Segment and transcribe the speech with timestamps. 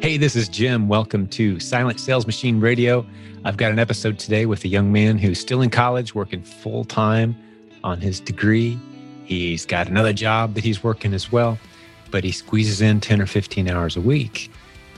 [0.00, 0.88] Hey, this is Jim.
[0.88, 3.04] Welcome to Silent Sales Machine Radio.
[3.44, 6.86] I've got an episode today with a young man who's still in college, working full
[6.86, 7.36] time
[7.84, 8.78] on his degree.
[9.24, 11.58] He's got another job that he's working as well,
[12.10, 14.50] but he squeezes in 10 or 15 hours a week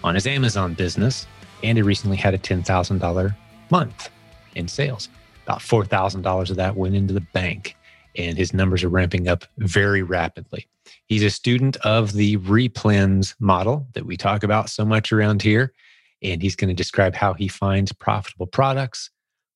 [0.05, 1.27] on his Amazon business.
[1.65, 3.37] And he recently had a $10,000
[3.73, 4.09] month
[4.55, 5.09] in sales.
[5.45, 7.77] About $4,000 of that went into the bank,
[8.15, 10.69] and his numbers are ramping up very rapidly.
[11.13, 15.75] He's a student of the replens model that we talk about so much around here.
[16.23, 19.11] And he's going to describe how he finds profitable products,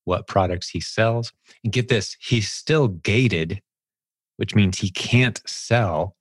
[0.04, 1.32] what products he sells.
[1.64, 3.62] And get this, he's still gated,
[4.36, 6.14] which means he can't sell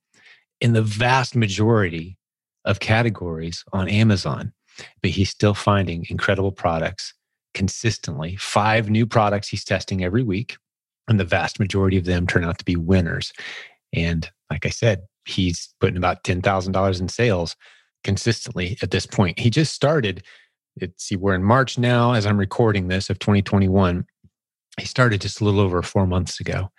[0.62, 2.16] in the vast majority
[2.64, 4.54] of categories on Amazon,
[5.02, 7.12] but he's still finding incredible products
[7.52, 8.36] consistently.
[8.36, 10.56] Five new products he's testing every week,
[11.08, 13.34] and the vast majority of them turn out to be winners.
[13.92, 17.56] And like I said, he's putting about $10,000 in sales
[18.04, 19.38] consistently at this point.
[19.38, 20.22] He just started,
[20.76, 24.06] it's see, we're in March now as I'm recording this of 2021.
[24.78, 26.70] He started just a little over four months ago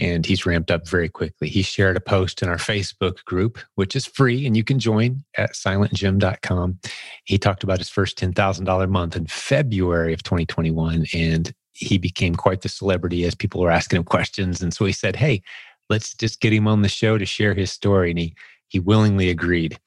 [0.00, 1.48] and he's ramped up very quickly.
[1.48, 5.24] He shared a post in our Facebook group, which is free and you can join
[5.36, 6.78] at silentjim.com.
[7.24, 12.62] He talked about his first $10,000 month in February of 2021 and he became quite
[12.62, 14.60] the celebrity as people were asking him questions.
[14.60, 15.42] And so he said, Hey,
[15.88, 18.10] let's just get him on the show to share his story.
[18.10, 18.34] And he,
[18.68, 19.78] he willingly agreed.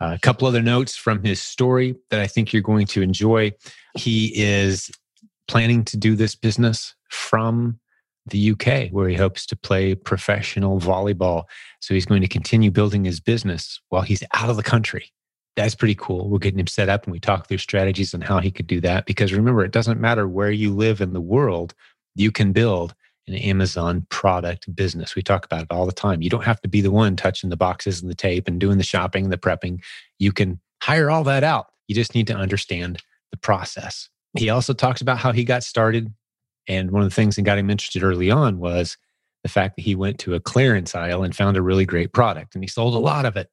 [0.00, 3.52] Uh, a couple other notes from his story that I think you're going to enjoy.
[3.96, 4.90] He is
[5.48, 7.80] planning to do this business from
[8.26, 11.44] the UK, where he hopes to play professional volleyball.
[11.80, 15.10] So he's going to continue building his business while he's out of the country.
[15.56, 16.28] That's pretty cool.
[16.28, 18.80] We're getting him set up and we talk through strategies on how he could do
[18.82, 19.06] that.
[19.06, 21.74] Because remember, it doesn't matter where you live in the world,
[22.14, 22.94] you can build
[23.28, 25.14] an Amazon product business.
[25.14, 26.22] We talk about it all the time.
[26.22, 28.78] You don't have to be the one touching the boxes and the tape and doing
[28.78, 29.82] the shopping, and the prepping.
[30.18, 31.66] You can hire all that out.
[31.86, 34.08] You just need to understand the process.
[34.36, 36.12] He also talks about how he got started
[36.68, 38.96] and one of the things that got him interested early on was
[39.42, 42.54] the fact that he went to a clearance aisle and found a really great product
[42.54, 43.48] and he sold a lot of it.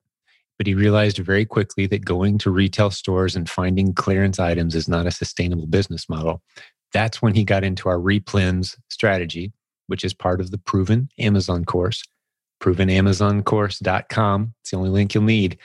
[0.58, 4.88] But he realized very quickly that going to retail stores and finding clearance items is
[4.88, 6.42] not a sustainable business model.
[6.94, 9.52] That's when he got into our replens strategy,
[9.88, 12.04] which is part of the proven Amazon course,
[12.62, 14.54] provenamazoncourse.com.
[14.62, 15.58] It's the only link you'll need.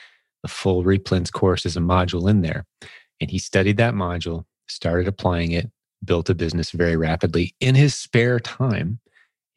[0.42, 2.66] The full replens course is a module in there.
[3.20, 5.70] And he studied that module, started applying it,
[6.04, 8.98] built a business very rapidly in his spare time.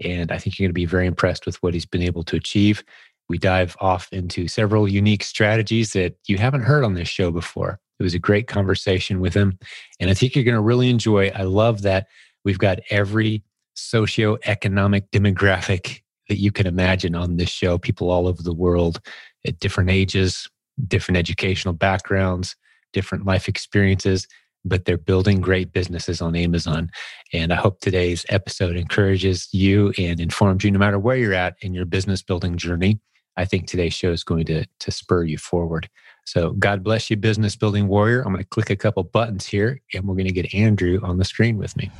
[0.03, 2.35] And I think you're going to be very impressed with what he's been able to
[2.35, 2.83] achieve.
[3.29, 7.79] We dive off into several unique strategies that you haven't heard on this show before.
[7.99, 9.57] It was a great conversation with him.
[9.99, 11.31] And I think you're going to really enjoy.
[11.33, 12.07] I love that
[12.43, 13.43] we've got every
[13.75, 18.99] socioeconomic demographic that you can imagine on this show, people all over the world
[19.45, 20.49] at different ages,
[20.87, 22.55] different educational backgrounds,
[22.93, 24.27] different life experiences
[24.65, 26.89] but they're building great businesses on Amazon.
[27.33, 31.55] And I hope today's episode encourages you and informs you no matter where you're at
[31.61, 32.99] in your business building journey.
[33.35, 35.89] I think today's show is going to, to spur you forward.
[36.25, 38.21] So, God bless you, business building warrior.
[38.21, 41.17] I'm going to click a couple buttons here and we're going to get Andrew on
[41.17, 41.91] the screen with me.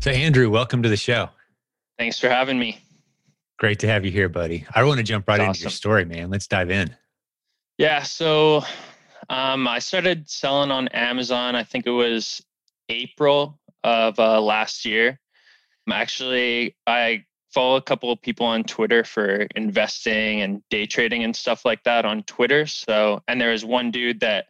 [0.00, 1.28] So, Andrew, welcome to the show.
[1.98, 2.78] Thanks for having me.
[3.58, 4.64] Great to have you here, buddy.
[4.74, 5.64] I want to jump right That's into awesome.
[5.64, 6.30] your story, man.
[6.30, 6.96] Let's dive in.
[7.76, 8.02] Yeah.
[8.02, 8.62] So,
[9.28, 11.54] um, I started selling on Amazon.
[11.54, 12.42] I think it was
[12.88, 15.20] April of uh, last year.
[15.90, 21.36] Actually, I follow a couple of people on Twitter for investing and day trading and
[21.36, 22.64] stuff like that on Twitter.
[22.64, 24.46] So, and there was one dude that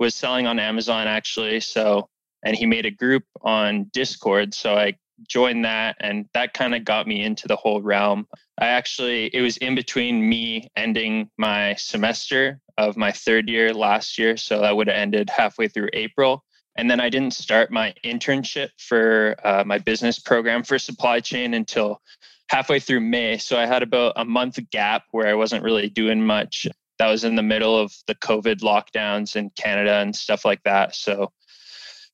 [0.00, 1.60] was selling on Amazon actually.
[1.60, 2.08] So,
[2.44, 4.54] and he made a group on Discord.
[4.54, 4.96] So I
[5.28, 8.26] joined that and that kind of got me into the whole realm.
[8.58, 14.18] I actually, it was in between me ending my semester of my third year last
[14.18, 14.36] year.
[14.36, 16.44] So that would have ended halfway through April.
[16.76, 21.54] And then I didn't start my internship for uh, my business program for supply chain
[21.54, 22.00] until
[22.48, 23.38] halfway through May.
[23.38, 26.66] So I had about a month gap where I wasn't really doing much.
[26.98, 30.94] That was in the middle of the COVID lockdowns in Canada and stuff like that.
[30.94, 31.32] So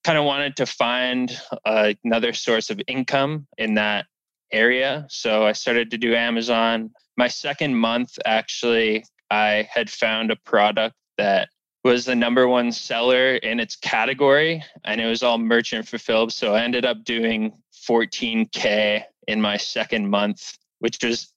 [0.04, 4.06] kind of wanted to find uh, another source of income in that
[4.52, 5.06] area.
[5.08, 6.90] So I started to do Amazon.
[7.16, 11.48] My second month, actually, I had found a product that
[11.84, 16.32] was the number one seller in its category and it was all merchant fulfilled.
[16.32, 17.52] So I ended up doing
[17.88, 21.32] 14K in my second month, which was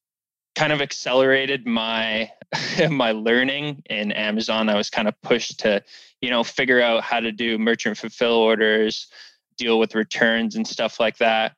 [0.56, 2.32] kind of accelerated my
[2.90, 4.70] my learning in Amazon.
[4.70, 5.84] I was kind of pushed to,
[6.22, 9.08] you know, figure out how to do merchant fulfill orders,
[9.58, 11.56] deal with returns and stuff like that.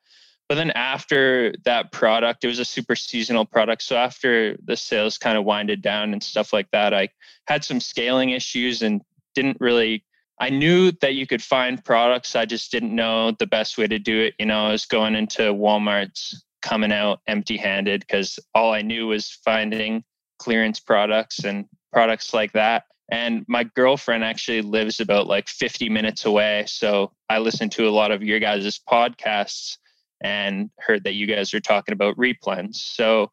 [0.48, 3.82] but then after that product, it was a super seasonal product.
[3.82, 7.10] So after the sales kind of winded down and stuff like that, I
[7.48, 9.02] had some scaling issues and
[9.34, 10.04] didn't really
[10.40, 12.36] I knew that you could find products.
[12.36, 14.34] I just didn't know the best way to do it.
[14.38, 19.08] You know, I was going into Walmart's coming out empty handed because all I knew
[19.08, 20.04] was finding
[20.40, 22.86] clearance products and products like that.
[23.12, 26.66] And my girlfriend actually lives about like 50 minutes away.
[26.68, 29.78] So I listened to a lot of your guys' podcasts
[30.24, 32.78] and heard that you guys are talking about replens.
[32.78, 33.32] So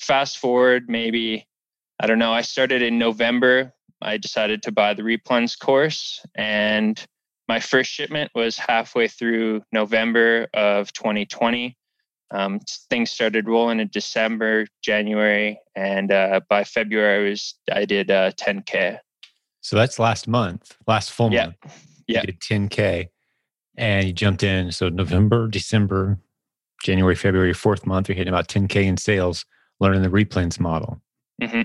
[0.00, 1.46] fast forward, maybe,
[2.00, 3.72] I don't know, I started in November.
[4.02, 7.00] I decided to buy the replens course and
[7.48, 11.76] my first shipment was halfway through November of 2020.
[12.32, 18.10] Um, things started rolling in December, January, and uh, by February, I was I did
[18.10, 18.98] uh, 10k.
[19.60, 21.46] So that's last month, last full yeah.
[21.46, 21.56] month.
[22.08, 23.08] Yeah, you did 10k,
[23.76, 24.72] and you jumped in.
[24.72, 26.18] So November, December,
[26.82, 29.44] January, February, fourth month, you're hitting about 10k in sales,
[29.78, 31.00] learning the replens model.
[31.40, 31.62] Mm-hmm.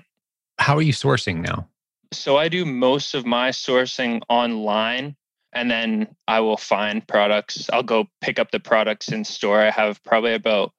[0.59, 1.67] How are you sourcing now?
[2.13, 5.15] So I do most of my sourcing online
[5.57, 7.68] and then I will find products.
[7.74, 9.59] I'll go pick up the products in store.
[9.59, 10.71] I have probably about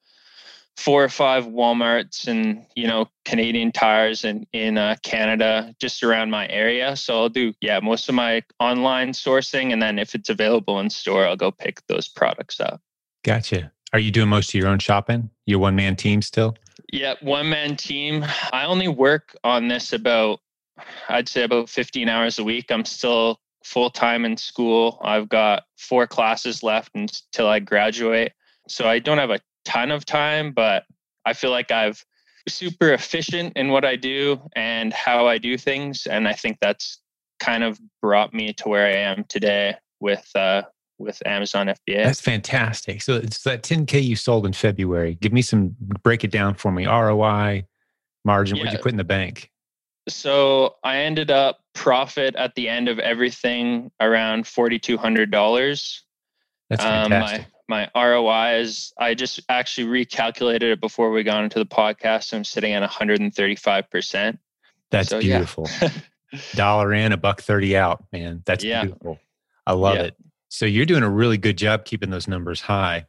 [0.76, 6.30] four or five Walmarts and you know Canadian tires and in uh, Canada just around
[6.30, 6.94] my area.
[6.94, 10.90] So I'll do yeah most of my online sourcing, and then if it's available in
[10.90, 12.80] store, I'll go pick those products up.
[13.24, 13.72] Gotcha.
[13.92, 15.30] Are you doing most of your own shopping?
[15.44, 16.56] Your one man team still?
[16.92, 18.24] Yeah, one man team.
[18.52, 20.38] I only work on this about
[21.08, 22.70] I'd say about 15 hours a week.
[22.70, 24.98] I'm still full time in school.
[25.02, 28.32] I've got four classes left until I graduate.
[28.66, 30.84] So I don't have a ton of time, but
[31.26, 32.04] I feel like I've
[32.48, 36.06] super efficient in what I do and how I do things.
[36.06, 37.00] And I think that's
[37.40, 40.62] kind of brought me to where I am today with uh,
[40.98, 42.04] with Amazon FBA.
[42.04, 43.02] That's fantastic.
[43.02, 45.16] So it's that 10K you sold in February.
[45.20, 46.86] Give me some break it down for me.
[46.86, 47.66] ROI,
[48.24, 48.64] margin, yeah.
[48.64, 49.50] what'd you put in the bank?
[50.08, 56.02] So I ended up profit at the end of everything around forty two hundred dollars.
[56.70, 57.40] That's fantastic.
[57.40, 61.66] Um, my, my ROI is I just actually recalculated it before we got into the
[61.66, 62.32] podcast.
[62.32, 64.38] I'm sitting at 135 percent.
[64.90, 65.68] That's so, beautiful.
[65.80, 65.90] Yeah.
[66.54, 68.42] Dollar in, a buck thirty out, man.
[68.44, 68.84] That's yeah.
[68.84, 69.18] beautiful.
[69.66, 70.02] I love yeah.
[70.02, 70.16] it.
[70.48, 73.06] So you're doing a really good job keeping those numbers high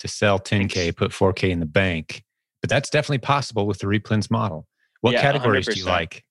[0.00, 2.24] to sell 10K, put 4K in the bank.
[2.60, 4.66] But that's definitely possible with the replens model.
[5.00, 5.74] What categories 100%.
[5.74, 6.24] do you like?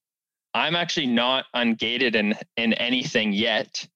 [0.53, 3.87] I'm actually not ungated in in anything yet.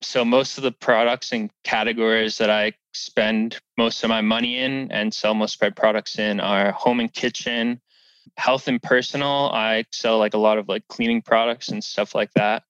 [0.00, 4.90] So most of the products and categories that I spend most of my money in
[4.92, 7.80] and sell most of my products in are home and kitchen,
[8.36, 9.50] health and personal.
[9.52, 12.62] I sell like a lot of like cleaning products and stuff like that,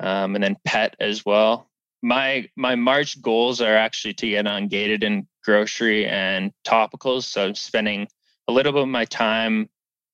[0.00, 1.70] um, and then pet as well.
[2.02, 7.24] My my March goals are actually to get ungated in grocery and topicals.
[7.24, 8.06] So I'm spending
[8.46, 9.68] a little bit of my time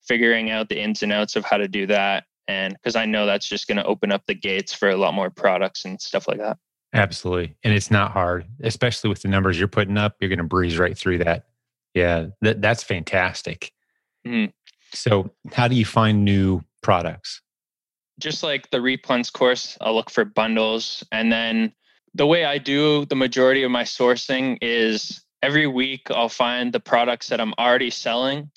[0.07, 3.25] figuring out the ins and outs of how to do that and because I know
[3.25, 6.27] that's just going to open up the gates for a lot more products and stuff
[6.27, 6.57] like that.
[6.93, 7.55] Absolutely.
[7.63, 10.17] And it's not hard, especially with the numbers you're putting up.
[10.19, 11.45] You're going to breeze right through that.
[11.93, 13.71] Yeah, that, that's fantastic.
[14.27, 14.51] Mm.
[14.93, 17.41] So, how do you find new products?
[18.19, 21.03] Just like the replens course, I'll look for bundles.
[21.13, 21.73] And then
[22.13, 26.81] the way I do the majority of my sourcing is every week I'll find the
[26.81, 28.51] products that I'm already selling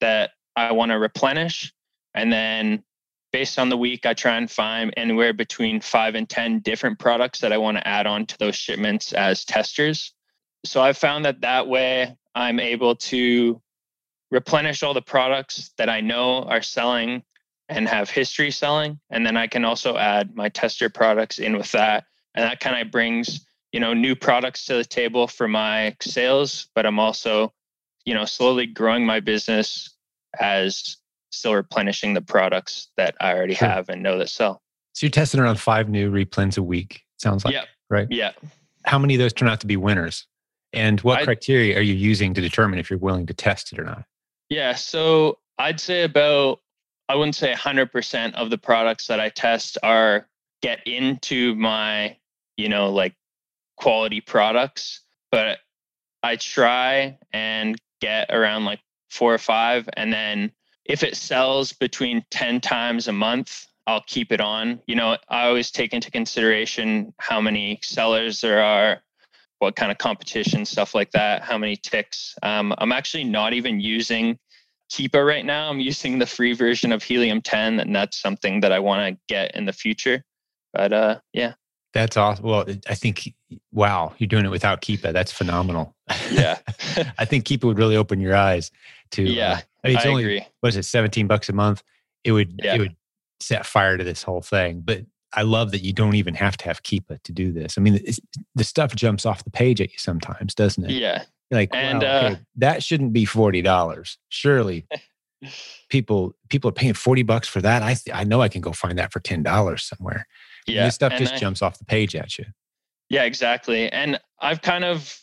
[0.00, 1.72] that I want to replenish.
[2.14, 2.82] And then
[3.32, 7.40] based on the week, I try and find anywhere between five and 10 different products
[7.40, 10.12] that I want to add on to those shipments as testers.
[10.64, 13.60] So I've found that that way I'm able to
[14.30, 17.22] replenish all the products that I know are selling
[17.68, 19.00] and have history selling.
[19.10, 22.04] And then I can also add my tester products in with that.
[22.34, 26.68] And that kind of brings, you know, new products to the table for my sales,
[26.74, 27.52] but I'm also,
[28.04, 29.96] you know, slowly growing my business
[30.38, 30.98] as
[31.30, 33.68] still replenishing the products that I already sure.
[33.68, 34.62] have and know that sell.
[34.92, 37.02] So you're testing around five new replens a week.
[37.18, 37.64] Sounds like, yeah.
[37.90, 38.06] right?
[38.10, 38.32] Yeah.
[38.84, 40.26] How many of those turn out to be winners?
[40.72, 43.78] And what I, criteria are you using to determine if you're willing to test it
[43.78, 44.04] or not?
[44.48, 44.74] Yeah.
[44.74, 46.60] So I'd say about,
[47.08, 50.26] I wouldn't say 100% of the products that I test are
[50.62, 52.16] get into my,
[52.56, 53.14] you know, like
[53.76, 55.58] quality products, but
[56.22, 58.80] I try and get around like
[59.10, 59.88] four or five.
[59.96, 60.52] And then
[60.88, 64.80] if it sells between 10 times a month, I'll keep it on.
[64.86, 69.02] You know, I always take into consideration how many sellers there are,
[69.58, 72.34] what kind of competition, stuff like that, how many ticks.
[72.42, 74.38] Um, I'm actually not even using
[74.90, 75.70] Keepa right now.
[75.70, 79.20] I'm using the free version of Helium 10, and that's something that I want to
[79.28, 80.22] get in the future.
[80.72, 81.54] But uh, yeah.
[81.94, 82.44] That's awesome.
[82.44, 83.32] Well, I think,
[83.72, 85.12] wow, you're doing it without Keepa.
[85.12, 85.94] That's phenomenal.
[86.30, 86.58] Yeah.
[87.18, 88.70] I think Keepa would really open your eyes
[89.12, 89.22] to.
[89.22, 89.52] Yeah.
[89.52, 90.46] Uh, I mean, it's I only, agree.
[90.60, 91.82] what is it, 17 bucks a month?
[92.24, 92.74] It would, Yeah.
[92.74, 92.96] it would
[93.40, 94.82] set fire to this whole thing.
[94.84, 95.02] But
[95.34, 97.76] I love that you don't even have to have Keepa to do this.
[97.76, 98.00] I mean,
[98.54, 100.90] the stuff jumps off the page at you sometimes, doesn't it?
[100.92, 101.24] Yeah.
[101.50, 104.16] You're like, And, wow, okay, uh, that shouldn't be $40.
[104.30, 104.86] Surely
[105.90, 107.82] people, people are paying 40 bucks for that.
[107.82, 110.26] I, th- I know I can go find that for $10 somewhere.
[110.66, 110.84] And Yeah.
[110.86, 112.46] This stuff and just I- jumps off the page at you.
[113.08, 113.88] Yeah, exactly.
[113.92, 115.16] And I've kind of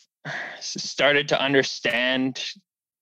[0.60, 2.42] started to understand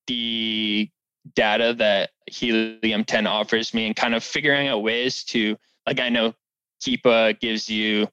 [0.09, 0.90] the
[1.35, 6.09] data that Helium 10 offers me and kind of figuring out ways to, like, I
[6.09, 6.35] know
[6.83, 8.09] Keepa gives you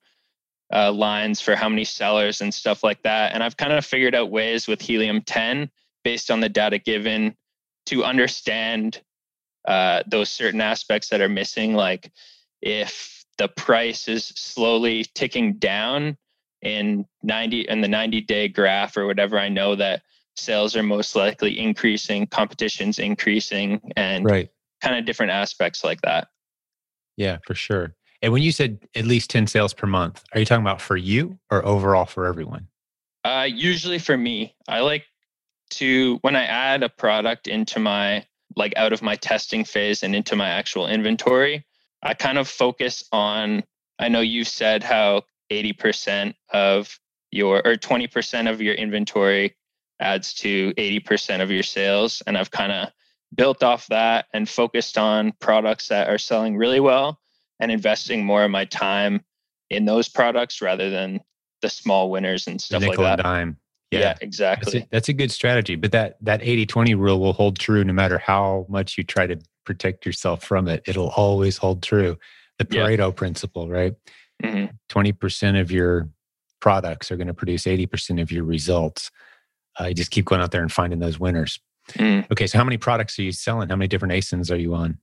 [0.71, 3.33] uh, lines for how many sellers and stuff like that.
[3.33, 5.69] And I've kind of figured out ways with Helium 10
[6.03, 7.35] based on the data given
[7.87, 9.01] to understand
[9.67, 11.73] uh, those certain aspects that are missing.
[11.73, 12.11] Like
[12.61, 16.17] if the price is slowly ticking down
[16.61, 20.03] in 90 in the 90 day graph or whatever, I know that
[20.39, 24.49] sales are most likely increasing, competition's increasing, and Right.
[24.81, 26.27] kind of different aspects like that.
[27.17, 27.95] Yeah, for sure.
[28.21, 30.97] And when you said at least 10 sales per month, are you talking about for
[30.97, 32.67] you or overall for everyone?
[33.23, 35.05] Uh, usually for me, I like
[35.71, 40.15] to when I add a product into my like out of my testing phase and
[40.15, 41.65] into my actual inventory,
[42.01, 43.63] I kind of focus on.
[43.99, 46.97] I know you've said how 80% of
[47.31, 49.55] your or 20% of your inventory
[49.99, 52.89] adds to 80% of your sales, and I've kind of
[53.35, 57.19] built off that and focused on products that are selling really well
[57.59, 59.23] and investing more of my time
[59.69, 61.19] in those products rather than
[61.61, 63.23] the small winners and stuff like nickel and that.
[63.23, 63.57] dime.
[63.91, 64.05] Yeah, Yeah.
[64.07, 64.79] That's exactly.
[64.79, 65.75] a, that's a good strategy.
[65.75, 69.37] But that that 80-20 rule will hold true no matter how much you try to
[69.65, 70.83] protect yourself from it.
[70.87, 72.17] It'll always hold true.
[72.57, 72.81] The Yeah.
[72.87, 73.93] Pareto principle, right?
[74.43, 76.09] hmm 20% of your
[76.61, 79.11] products are going to produce 80% of your results.
[79.79, 81.59] Uh, you just keep going out there and finding those winners.
[81.93, 82.29] Mm.
[82.31, 83.69] Okay, so how many products are you selling?
[83.69, 84.97] How many different ASINs are you on?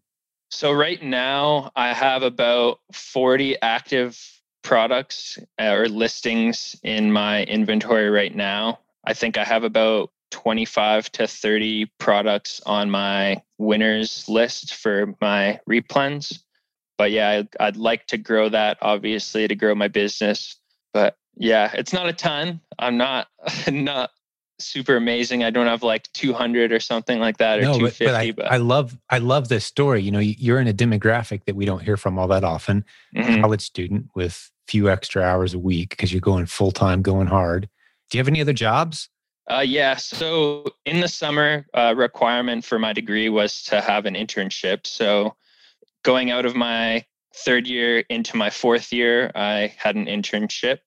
[0.50, 4.21] So right now, I have about 40 active
[4.62, 8.80] products uh, or listings in my inventory right now.
[9.04, 15.61] I think I have about 25 to 30 products on my winners list for my
[15.68, 16.40] replens.
[16.99, 20.56] But yeah, I'd like to grow that obviously to grow my business.
[20.92, 22.61] But yeah, it's not a ton.
[22.78, 23.28] I'm not
[23.71, 24.11] not
[24.59, 25.45] super amazing.
[25.45, 28.33] I don't have like 200 or something like that or no, 250.
[28.33, 30.03] but I, I love I love this story.
[30.03, 32.85] You know, you- you're in a demographic that we don't hear from all that often.
[33.15, 33.41] Mhm.
[33.41, 37.69] College student with few extra hours a week because you're going full time, going hard.
[38.11, 39.09] Do you have any other jobs?
[39.49, 39.95] Uh, yeah.
[39.97, 44.87] So in the summer, uh, requirement for my degree was to have an internship.
[44.87, 45.37] So
[46.03, 50.79] going out of my third year into my fourth year, I had an internship,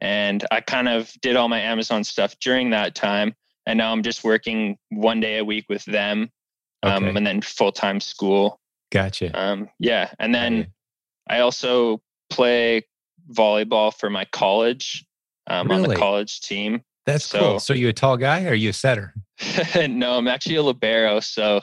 [0.00, 3.34] and I kind of did all my Amazon stuff during that time.
[3.66, 6.30] And now I'm just working one day a week with them,
[6.82, 7.16] um, Okay.
[7.16, 8.60] and then full time school.
[8.92, 9.36] Gotcha.
[9.38, 10.68] Um, yeah, and then.
[11.28, 12.00] I also
[12.30, 12.82] play
[13.32, 15.04] volleyball for my college
[15.48, 16.82] um, on the college team.
[17.04, 17.60] That's so- cool.
[17.60, 19.12] So you a tall guy or are you a setter?
[19.88, 21.20] no, I'm actually a libero.
[21.20, 21.62] So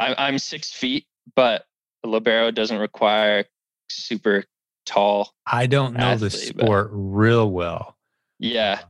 [0.00, 1.66] I'm I'm six feet, but
[2.04, 3.44] a libero doesn't require
[3.88, 4.44] super
[4.86, 5.34] tall.
[5.46, 7.96] I don't know the Athlete, but- sport real well,
[8.38, 8.80] Yeah,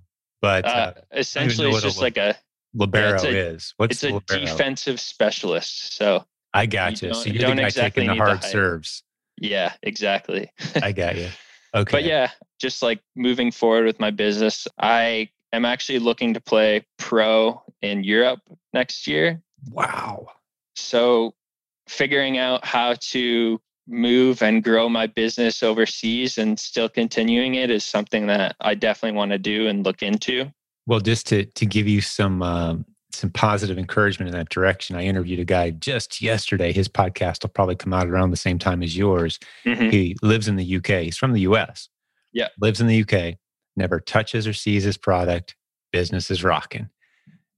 [0.41, 2.37] but uh, uh, essentially it's what a just like a
[2.75, 3.75] libero it's a- is.
[3.79, 4.41] What's it's a libero?
[4.47, 5.97] defensive specialist.
[5.97, 6.25] So
[6.55, 7.09] I got you.
[7.09, 9.03] don't- So you you're don't guy exactly taking the need the hard serves.
[9.39, 10.51] yeah, exactly.
[10.83, 11.29] I got you.
[11.75, 11.93] Okay.
[11.93, 16.87] But yeah, just like moving forward with my business, I am actually looking to play
[16.97, 18.41] pro in Europe
[18.73, 19.43] next year.
[19.71, 20.29] Wow.
[20.75, 21.35] So,
[21.87, 27.85] figuring out how to move and grow my business overseas and still continuing it is
[27.85, 30.53] something that I definitely want to do and look into.
[30.87, 35.03] Well, just to to give you some um, some positive encouragement in that direction, I
[35.03, 36.73] interviewed a guy just yesterday.
[36.73, 39.39] His podcast will probably come out around the same time as yours.
[39.65, 39.91] Mhm.
[39.91, 41.05] He lives in the UK.
[41.05, 41.89] He's from the US.
[42.33, 42.49] Yeah.
[42.61, 43.39] Lives in the UK.
[43.77, 45.57] Never touches or sees his product.
[45.93, 46.91] Business is rocking.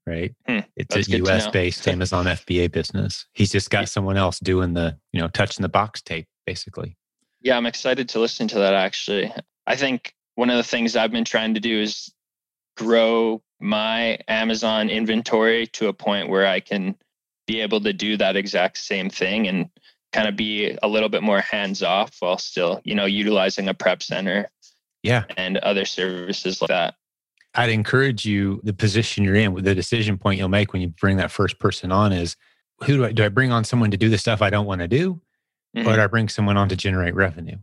[0.08, 0.34] Right.
[0.46, 3.26] Hmm, It's a US based Amazon FBA business.
[3.34, 6.96] He's just got someone else doing the, you know, touching the box tape, basically.
[7.42, 9.32] Yeah, I'm excited to listen to that actually.
[9.66, 12.12] I think one of the things I've been trying to do is
[12.76, 16.96] grow my Amazon inventory to a point where I can
[17.46, 19.68] be able to do that exact same thing and
[20.12, 23.74] kind of be a little bit more hands off while still, you know, utilizing a
[23.74, 24.48] prep center
[25.02, 25.24] Yeah.
[25.36, 26.94] and other services like that.
[27.54, 30.88] I'd encourage you, the position you're in, with the decision point you'll make when you
[30.88, 32.36] bring that first person on is
[32.84, 34.80] who do I, do I bring on someone to do the stuff I don't want
[34.80, 35.20] to do?
[35.76, 35.94] Or Mhm.
[35.94, 37.58] do I bring someone on to generate revenue?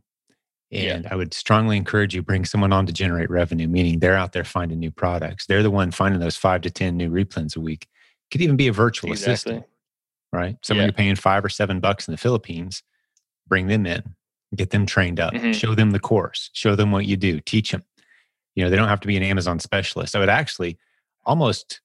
[0.71, 1.09] And yeah.
[1.11, 4.43] I would strongly encourage you bring someone on to generate revenue, meaning they're out there
[4.43, 5.45] finding new products.
[5.45, 7.87] They're the one finding those five to 10 new replens a week.
[8.31, 9.33] Could even be a virtual exactly.
[9.33, 9.65] assistant,
[10.33, 10.57] right?
[10.63, 10.87] Someone yeah.
[10.87, 12.83] you're paying five or seven bucks in the Philippines,
[13.47, 14.03] bring them in,
[14.55, 15.51] get them trained up, mm-hmm.
[15.51, 17.83] show them the course, show them what you do, teach them.
[18.55, 20.15] You know, they don't have to be an Amazon specialist.
[20.15, 20.77] I would actually
[21.25, 21.81] almost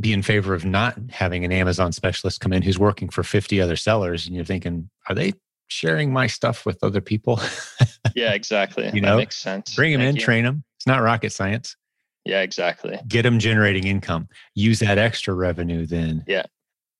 [0.00, 3.60] be in favor of not having an Amazon specialist come in who's working for 50
[3.60, 4.26] other sellers.
[4.26, 5.34] And you're thinking, are they
[5.68, 7.40] sharing my stuff with other people?
[8.14, 8.90] yeah, exactly.
[8.94, 9.74] you know, that makes sense.
[9.74, 10.22] Bring them Thank in, you.
[10.22, 10.64] train them.
[10.78, 11.76] It's not rocket science.
[12.24, 12.98] Yeah, exactly.
[13.08, 14.28] Get them generating income.
[14.54, 16.24] Use that extra revenue then.
[16.26, 16.44] Yeah.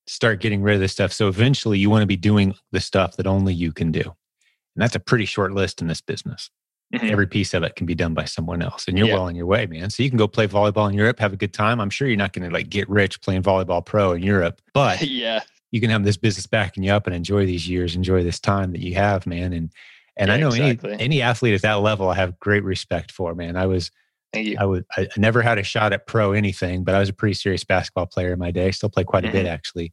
[0.07, 1.13] Start getting rid of this stuff.
[1.13, 4.03] So eventually you want to be doing the stuff that only you can do.
[4.03, 6.51] And that's a pretty short list in this business.
[6.93, 7.07] Mm-hmm.
[7.07, 9.15] Every piece of it can be done by someone else, and you're yeah.
[9.15, 9.89] well on your way, man.
[9.89, 11.81] So you can go play volleyball in Europe, have a good time.
[11.81, 15.01] I'm sure you're not going to like get rich playing volleyball pro in Europe, but
[15.09, 18.39] yeah, you can have this business backing you up and enjoy these years, enjoy this
[18.39, 19.55] time that you have, man.
[19.55, 19.73] And
[20.17, 20.93] and yeah, I know exactly.
[20.93, 23.57] any any athlete at that level, I have great respect for, man.
[23.57, 23.91] I was
[24.35, 27.35] I would I never had a shot at pro anything, but I was a pretty
[27.35, 28.71] serious basketball player in my day.
[28.71, 29.39] Still play quite a mm-hmm.
[29.39, 29.93] bit actually.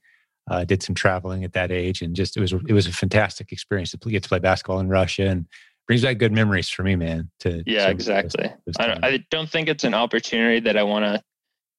[0.49, 3.51] Uh, did some traveling at that age, and just it was it was a fantastic
[3.51, 5.45] experience to get to play basketball in Russia and
[5.89, 7.31] brings back good memories for me, man.
[7.39, 8.43] To yeah, exactly.
[8.43, 11.23] Those, those I, don't, I don't think it's an opportunity that I want to,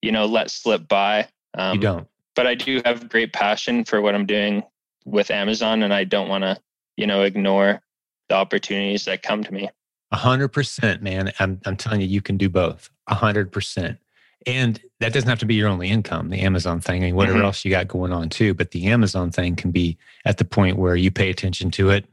[0.01, 1.29] you know, let slip by.
[1.53, 2.07] Um, you don't.
[2.35, 4.63] But I do have great passion for what I'm doing
[5.05, 6.57] with Amazon, and I don't want to,
[6.97, 7.81] you know, ignore
[8.27, 9.69] the opportunities that come to me.
[10.11, 11.31] A hundred percent, man.
[11.39, 12.89] I'm I'm telling you, you can do both.
[13.07, 13.97] A hundred percent.
[14.45, 17.37] And that doesn't have to be your only income, the Amazon thing, I mean, whatever
[17.37, 17.45] mm-hmm.
[17.45, 18.55] else you got going on too.
[18.55, 22.05] But the Amazon thing can be at the point where you pay attention to it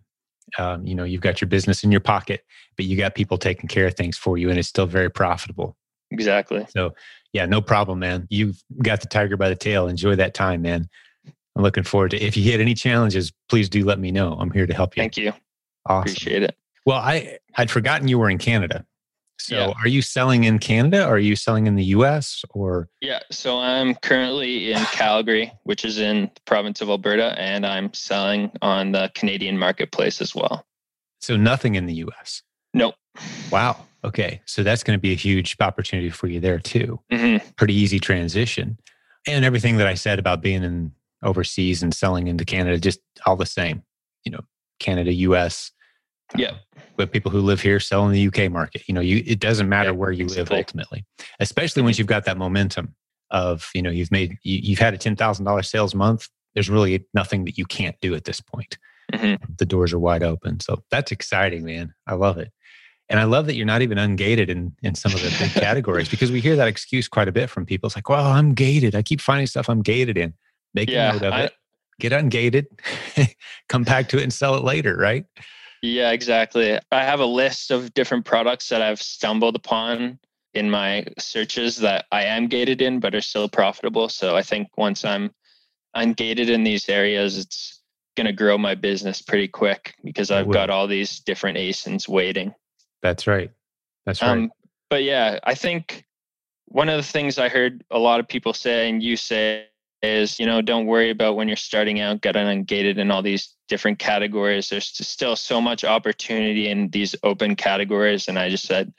[0.58, 2.44] um, you know you've got your business in your pocket
[2.76, 5.76] but you got people taking care of things for you and it's still very profitable.
[6.10, 6.66] Exactly.
[6.70, 6.94] So
[7.32, 8.26] yeah no problem man.
[8.30, 9.88] You've got the tiger by the tail.
[9.88, 10.88] Enjoy that time man.
[11.56, 14.36] I'm looking forward to if you hit any challenges please do let me know.
[14.38, 15.02] I'm here to help you.
[15.02, 15.32] Thank you.
[15.86, 16.10] Awesome.
[16.10, 16.56] appreciate it.
[16.86, 18.84] Well i i'd forgotten you were in canada
[19.38, 19.72] so yeah.
[19.80, 21.06] are you selling in Canada?
[21.06, 22.88] Or are you selling in the US or?
[23.00, 23.20] Yeah.
[23.30, 28.50] So I'm currently in Calgary, which is in the province of Alberta, and I'm selling
[28.62, 30.66] on the Canadian marketplace as well.
[31.20, 32.42] So nothing in the US?
[32.74, 32.94] Nope.
[33.50, 33.76] Wow.
[34.04, 34.40] Okay.
[34.44, 37.00] So that's going to be a huge opportunity for you there too.
[37.12, 37.48] Mm-hmm.
[37.56, 38.78] Pretty easy transition.
[39.26, 43.36] And everything that I said about being in overseas and selling into Canada, just all
[43.36, 43.82] the same,
[44.24, 44.40] you know,
[44.78, 45.72] Canada, US,
[46.36, 46.54] yeah.
[46.96, 48.82] But people who live here sell in the UK market.
[48.88, 50.56] You know, you it doesn't matter yeah, where you exactly.
[50.56, 51.04] live ultimately,
[51.40, 52.00] especially once mm-hmm.
[52.00, 52.94] you've got that momentum
[53.30, 56.28] of you know you've made you, you've had a ten thousand dollars sales month.
[56.54, 58.78] There's really nothing that you can't do at this point.
[59.12, 59.52] Mm-hmm.
[59.58, 61.94] The doors are wide open, so that's exciting, man.
[62.06, 62.52] I love it,
[63.08, 66.08] and I love that you're not even ungated in in some of the big categories
[66.08, 67.86] because we hear that excuse quite a bit from people.
[67.86, 68.94] It's like, well, I'm gated.
[68.94, 70.34] I keep finding stuff I'm gated in.
[70.74, 71.52] Make yeah, a note of I, it.
[72.00, 72.66] Get ungated.
[73.68, 75.24] come back to it and sell it later, right?
[75.82, 76.78] Yeah, exactly.
[76.90, 80.18] I have a list of different products that I've stumbled upon
[80.54, 84.08] in my searches that I am gated in, but are still profitable.
[84.08, 85.30] So I think once I'm
[85.96, 87.82] ungated in these areas, it's
[88.16, 92.54] going to grow my business pretty quick because I've got all these different ASINs waiting.
[93.02, 93.50] That's right.
[94.04, 94.30] That's right.
[94.30, 94.50] Um,
[94.90, 96.04] but yeah, I think
[96.66, 99.66] one of the things I heard a lot of people say, and you say,
[100.02, 103.54] is you know don't worry about when you're starting out getting ungated in all these
[103.68, 104.68] different categories.
[104.68, 108.92] There's still so much opportunity in these open categories and i just said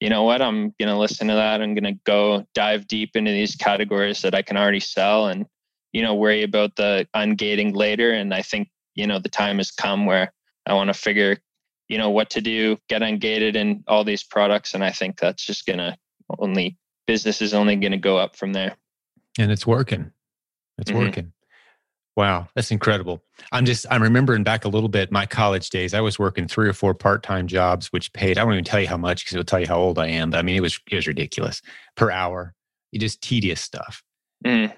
[0.00, 0.42] you know what?
[0.42, 1.62] I'm going to listen to that.
[1.62, 5.46] I'm going to go dive deep into these categories that i can already sell and
[5.92, 8.12] you know worry about the ungating later.
[8.12, 10.32] And i think you know the time has come where
[10.66, 11.36] i want to figure
[11.88, 15.44] you know what to do get ungated in all these products and i think that's
[15.44, 15.96] just going to
[16.38, 18.76] only business is only going to go up from there.
[19.38, 20.12] And it's working.
[20.78, 21.00] It's mm-hmm.
[21.00, 21.32] working.
[22.14, 23.22] Wow, that's incredible.
[23.52, 25.94] I'm just I'm remembering back a little bit my college days.
[25.94, 28.88] I was working three or four part-time jobs which paid I won't even tell you
[28.88, 30.78] how much because it'll tell you how old I am, but I mean it was
[30.90, 31.62] it was ridiculous
[31.96, 32.54] per hour.
[32.90, 34.02] You just tedious stuff.
[34.44, 34.74] Mm.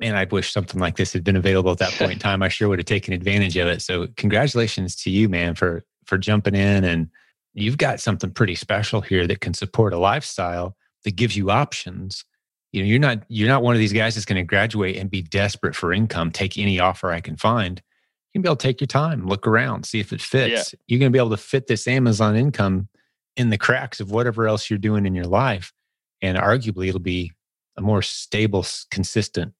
[0.00, 2.42] Man, I wish something like this had been available at that point in time.
[2.42, 3.82] I sure would have taken advantage of it.
[3.82, 7.10] So congratulations to you, man, for for jumping in and
[7.52, 10.74] you've got something pretty special here that can support a lifestyle
[11.04, 12.24] that gives you options
[12.72, 15.10] you know you're not you're not one of these guys that's going to graduate and
[15.10, 17.82] be desperate for income take any offer i can find.
[18.28, 20.72] You can be able to take your time look around see if it fits.
[20.72, 20.78] Yeah.
[20.86, 22.88] you're going to be able to fit this amazon income
[23.36, 25.72] in the cracks of whatever else you're doing in your life
[26.20, 27.32] and arguably it'll be
[27.76, 29.54] a more stable consistent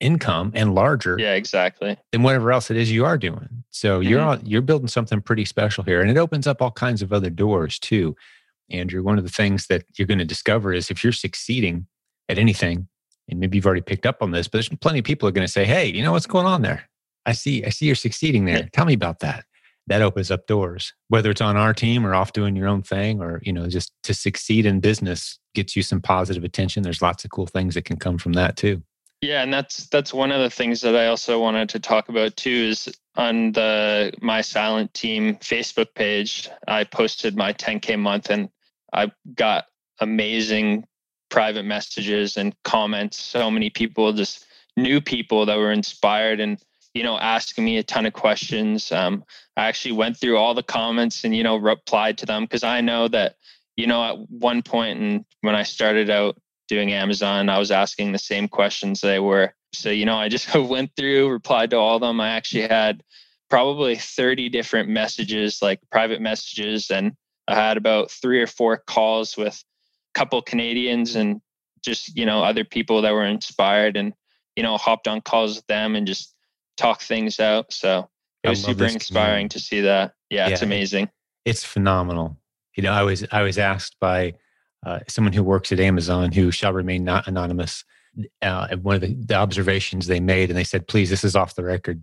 [0.00, 1.96] income and larger yeah exactly.
[2.10, 3.64] than whatever else it is you are doing.
[3.70, 4.08] So mm-hmm.
[4.08, 7.30] you're you're building something pretty special here and it opens up all kinds of other
[7.30, 8.14] doors too
[8.70, 9.02] andrew.
[9.02, 11.86] One of the things that you're going to discover is if you're succeeding
[12.32, 12.88] at anything,
[13.28, 15.46] and maybe you've already picked up on this, but there's plenty of people are going
[15.46, 16.88] to say, "Hey, you know what's going on there?
[17.24, 18.68] I see, I see you're succeeding there.
[18.72, 19.44] Tell me about that."
[19.88, 23.20] that opens up doors, whether it's on our team or off doing your own thing
[23.20, 26.82] or, you know, just to succeed in business gets you some positive attention.
[26.82, 28.82] There's lots of cool things that can come from that too.
[29.20, 32.36] Yeah, and that's that's one of the things that I also wanted to talk about
[32.36, 38.48] too is on the my silent team Facebook page, I posted my 10k month and
[38.92, 39.66] I got
[40.00, 40.86] amazing
[41.32, 43.18] private messages and comments.
[43.18, 46.62] So many people, just new people that were inspired and
[46.94, 48.92] you know asking me a ton of questions.
[48.92, 49.24] Um,
[49.56, 52.82] I actually went through all the comments and you know replied to them because I
[52.82, 53.36] know that
[53.76, 56.36] you know at one point and when I started out
[56.68, 59.54] doing Amazon, I was asking the same questions they were.
[59.74, 62.20] So, you know, I just went through, replied to all of them.
[62.20, 63.02] I actually had
[63.50, 67.12] probably 30 different messages, like private messages, and
[67.48, 69.62] I had about three or four calls with
[70.14, 71.40] couple Canadians and
[71.82, 74.12] just, you know, other people that were inspired and,
[74.56, 76.34] you know, hopped on calls with them and just
[76.76, 77.72] talk things out.
[77.72, 78.08] So
[78.42, 79.48] it was super inspiring community.
[79.48, 80.14] to see that.
[80.30, 81.10] Yeah, yeah, it's amazing.
[81.44, 82.38] It's phenomenal.
[82.76, 84.34] You know, I was I was asked by
[84.84, 87.84] uh, someone who works at Amazon who shall remain not anonymous.
[88.42, 91.54] Uh, one of the, the, observations they made, and they said, "Please, this is off
[91.54, 92.02] the record.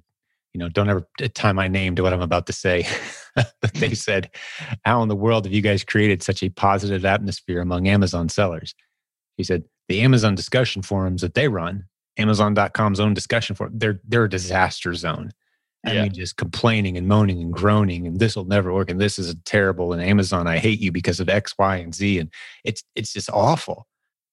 [0.53, 2.87] You know, don't ever tie my name to what I'm about to say."
[3.73, 4.29] they said,
[4.85, 8.73] "How in the world have you guys created such a positive atmosphere among Amazon sellers?"
[9.37, 11.85] He said, "The Amazon discussion forums that they run,
[12.19, 15.31] Amazon.com's own discussion forum, they're they're a disaster zone.
[15.85, 16.03] I yeah.
[16.03, 19.33] mean, just complaining and moaning and groaning, and this will never work, and this is
[19.45, 22.29] terrible, and Amazon, I hate you because of X, Y, and Z, and
[22.65, 23.87] it's it's just awful.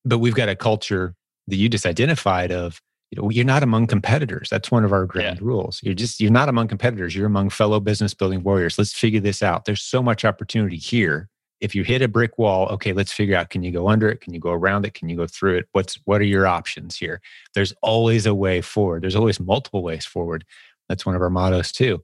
[0.04, 1.14] But we've got a culture
[1.46, 4.48] that you just identified of, you know, you're not among competitors.
[4.50, 5.46] That's one of our grand yeah.
[5.46, 5.80] rules.
[5.82, 7.14] You're just you're not among competitors.
[7.14, 8.78] You're among fellow business building warriors.
[8.78, 9.64] Let's figure this out.
[9.64, 11.28] There's so much opportunity here.
[11.60, 14.20] If you hit a brick wall, okay, let's figure out: can you go under it?
[14.20, 14.94] Can you go around it?
[14.94, 15.68] Can you go through it?
[15.72, 17.20] What's what are your options here?
[17.54, 19.02] There's always a way forward.
[19.02, 20.44] There's always multiple ways forward
[20.88, 22.02] that's one of our mottos too.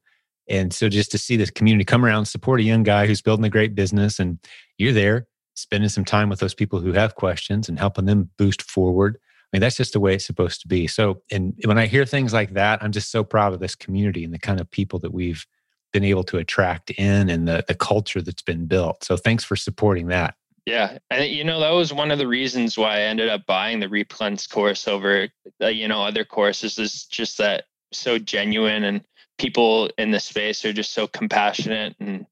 [0.49, 3.45] And so just to see this community come around, support a young guy who's building
[3.45, 4.39] a great business, and
[4.77, 8.63] you're there spending some time with those people who have questions and helping them boost
[8.63, 9.19] forward.
[9.53, 10.87] I mean, that's just the way it's supposed to be.
[10.87, 14.25] So, and when I hear things like that, I'm just so proud of this community
[14.25, 15.47] and the kind of people that we've
[15.93, 19.05] been able to attract in and the, the culture that's been built.
[19.05, 20.35] So, thanks for supporting that.
[20.65, 23.81] Yeah, and you know that was one of the reasons why I ended up buying
[23.81, 25.29] the Replens course over,
[25.61, 26.79] uh, you know, other courses.
[26.79, 29.05] Is just that so genuine and
[29.39, 32.27] people in the space are just so compassionate and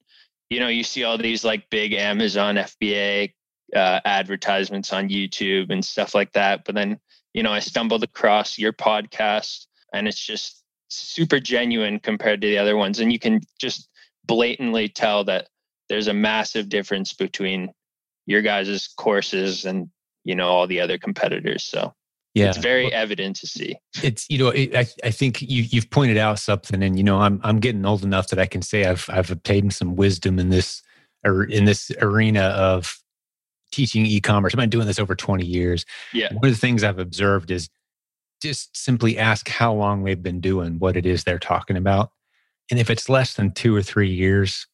[0.48, 3.33] you know you see all these like big amazon fba
[3.74, 6.98] uh, advertisements on youtube and stuff like that but then
[7.35, 12.59] you know i stumbled across your podcast and it's just super genuine compared to the
[12.59, 13.01] other ones.
[13.01, 13.88] And you can just
[14.27, 15.49] blatantly tell that
[15.88, 17.73] there's a massive difference between
[18.27, 19.88] your guys' courses and
[20.25, 21.64] you know all the other competitors.
[21.64, 21.95] So
[22.35, 22.49] yeah.
[22.49, 23.77] it's very well, evident to see.
[24.03, 27.19] it's you know it, I, I think you you've pointed out something and you know
[27.19, 30.51] i'm i'm getting old enough that i can say i've i've obtained some wisdom in
[30.51, 30.81] this
[31.25, 33.01] or in this arena of
[33.70, 36.98] teaching e-commerce i've been doing this over 20 years yeah one of the things i've
[36.98, 37.68] observed is
[38.42, 42.11] just simply ask how long they've been doing what it is they're talking about
[42.70, 44.66] and if it's less than two or three years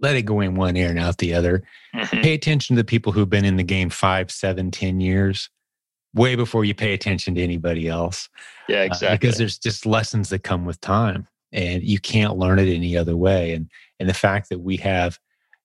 [0.00, 1.62] let it go in one ear and out the other
[1.94, 2.20] mm-hmm.
[2.22, 5.50] pay attention to the people who've been in the game five seven ten years
[6.14, 8.28] way before you pay attention to anybody else.
[8.68, 9.08] Yeah, exactly.
[9.08, 12.96] Uh, because there's just lessons that come with time and you can't learn it any
[12.96, 13.52] other way.
[13.52, 15.18] And and the fact that we have,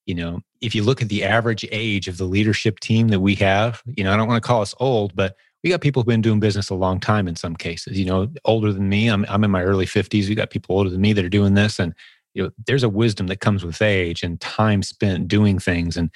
[0.06, 3.36] you know, if you look at the average age of the leadership team that we
[3.36, 6.08] have, you know, I don't want to call us old, but we got people who've
[6.08, 9.08] been doing business a long time in some cases, you know, older than me.
[9.08, 10.28] I'm I'm in my early 50s.
[10.28, 11.80] We got people older than me that are doing this.
[11.80, 11.94] And
[12.34, 15.96] you know, there's a wisdom that comes with age and time spent doing things.
[15.96, 16.10] And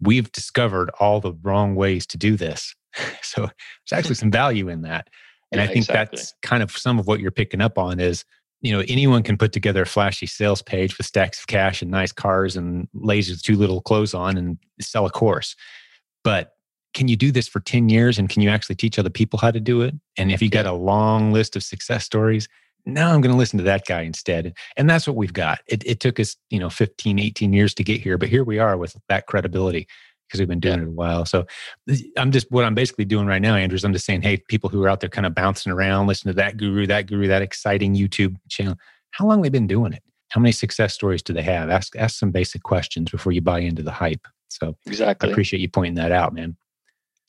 [0.00, 2.74] we've discovered all the wrong ways to do this
[3.22, 5.08] so there's actually some value in that.
[5.52, 6.16] And yeah, I think exactly.
[6.16, 8.24] that's kind of some of what you're picking up on is,
[8.66, 11.90] you know, anyone can put together a flashy sales page with stacks of cash and
[11.90, 15.54] nice cars and ladies with too little clothes on and sell a course.
[16.24, 16.52] But
[16.92, 19.52] can you do this for 10 years and can you actually teach other people how
[19.52, 19.94] to do it?
[20.18, 22.48] And if you got a long list of success stories,
[22.86, 24.52] now I'm going to listen to that guy instead.
[24.76, 25.60] And that's what we've got.
[25.68, 28.58] It, it took us, you know, 15, 18 years to get here, but here we
[28.58, 29.86] are with that credibility
[30.26, 30.84] because we've been doing yeah.
[30.84, 31.24] it a while.
[31.24, 31.46] So
[32.16, 34.70] I'm just what I'm basically doing right now, Andrew, is I'm just saying, hey, people
[34.70, 37.42] who are out there kind of bouncing around, listen to that guru, that guru, that
[37.42, 38.76] exciting YouTube channel.
[39.12, 40.02] How long have they been doing it?
[40.30, 41.70] How many success stories do they have?
[41.70, 44.26] Ask ask some basic questions before you buy into the hype.
[44.48, 46.56] So exactly, I appreciate you pointing that out, man.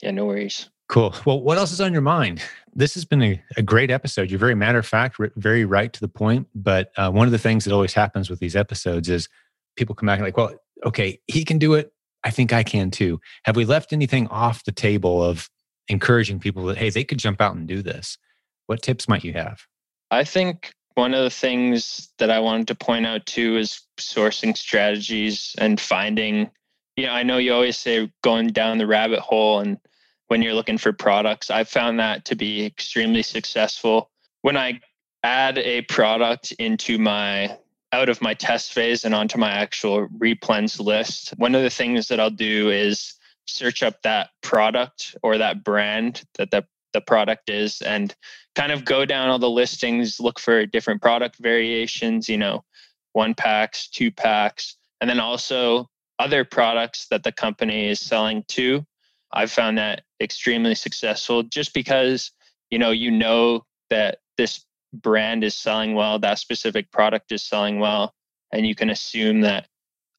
[0.02, 0.68] Yeah, no worries.
[0.88, 1.14] Cool.
[1.26, 2.40] Well, what else is on your mind?
[2.74, 4.30] This has been a, a great episode.
[4.30, 6.46] You're very matter of fact, very right to the point.
[6.54, 9.28] But uh, one of the things that always happens with these episodes is
[9.76, 10.54] people come back and like, well,
[10.86, 11.92] okay, he can do it.
[12.24, 13.20] I think I can too.
[13.44, 15.48] Have we left anything off the table of
[15.88, 18.18] encouraging people that, hey, they could jump out and do this?
[18.66, 19.62] What tips might you have?
[20.10, 24.56] I think one of the things that I wanted to point out too is sourcing
[24.56, 26.50] strategies and finding,
[26.96, 29.78] you know, I know you always say going down the rabbit hole and
[30.26, 31.50] when you're looking for products.
[31.50, 34.10] I've found that to be extremely successful.
[34.42, 34.80] When I
[35.22, 37.56] add a product into my
[37.92, 42.08] out of my test phase and onto my actual replens list, one of the things
[42.08, 43.14] that I'll do is
[43.46, 48.14] search up that product or that brand that the, the product is and
[48.54, 52.64] kind of go down all the listings, look for different product variations, you know,
[53.12, 58.84] one packs, two packs, and then also other products that the company is selling too.
[59.32, 62.32] I've found that extremely successful just because,
[62.70, 67.78] you know, you know that this brand is selling well, that specific product is selling
[67.78, 68.14] well,
[68.52, 69.68] and you can assume that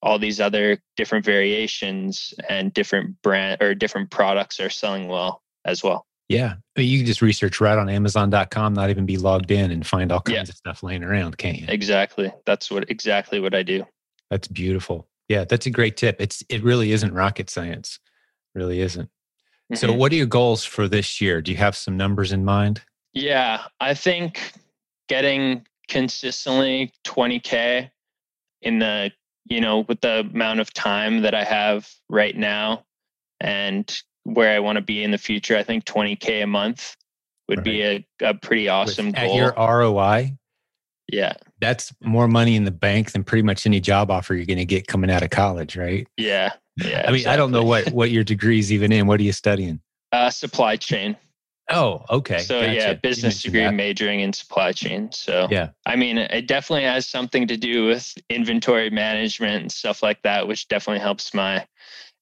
[0.01, 5.83] all these other different variations and different brand or different products are selling well as
[5.83, 6.05] well.
[6.29, 6.55] Yeah.
[6.77, 10.21] You can just research right on Amazon.com, not even be logged in and find all
[10.21, 10.43] kinds yeah.
[10.43, 11.65] of stuff laying around, can't you?
[11.67, 12.31] Exactly.
[12.45, 13.85] That's what exactly what I do.
[14.29, 15.07] That's beautiful.
[15.27, 16.17] Yeah, that's a great tip.
[16.21, 17.99] It's it really isn't rocket science.
[18.55, 19.07] It really isn't.
[19.07, 19.75] Mm-hmm.
[19.75, 21.41] So what are your goals for this year?
[21.41, 22.81] Do you have some numbers in mind?
[23.21, 24.53] Yeah, I think
[25.07, 27.89] getting consistently 20k
[28.61, 29.11] in the
[29.45, 32.85] you know with the amount of time that i have right now
[33.41, 36.95] and where i want to be in the future i think 20k a month
[37.47, 37.65] would right.
[37.65, 39.31] be a, a pretty awesome with, goal.
[39.31, 40.35] At your roi
[41.11, 41.33] yeah.
[41.59, 44.65] That's more money in the bank than pretty much any job offer you're going to
[44.65, 46.07] get coming out of college right?
[46.17, 47.25] Yeah yeah i mean exactly.
[47.25, 49.07] i don't know what what your degree is even in.
[49.07, 49.81] What are you studying?
[50.11, 51.17] Uh supply chain
[51.71, 52.39] Oh, okay.
[52.39, 52.73] So gotcha.
[52.73, 53.75] yeah, business degree that.
[53.75, 55.11] majoring in supply chain.
[55.11, 60.01] So yeah, I mean, it definitely has something to do with inventory management and stuff
[60.01, 61.65] like that, which definitely helps my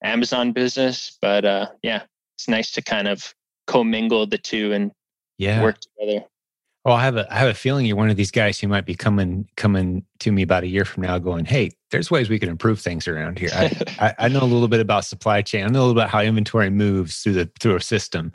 [0.03, 1.17] Amazon business.
[1.21, 2.03] But uh, yeah,
[2.35, 3.33] it's nice to kind of
[3.67, 4.91] commingle the two and
[5.37, 6.25] yeah work together.
[6.87, 8.85] Well, I have a I have a feeling you're one of these guys who might
[8.85, 12.39] be coming coming to me about a year from now, going, "Hey, there's ways we
[12.39, 15.65] can improve things around here." I, I, I know a little bit about supply chain.
[15.65, 18.31] I know a little about how inventory moves through the through a system.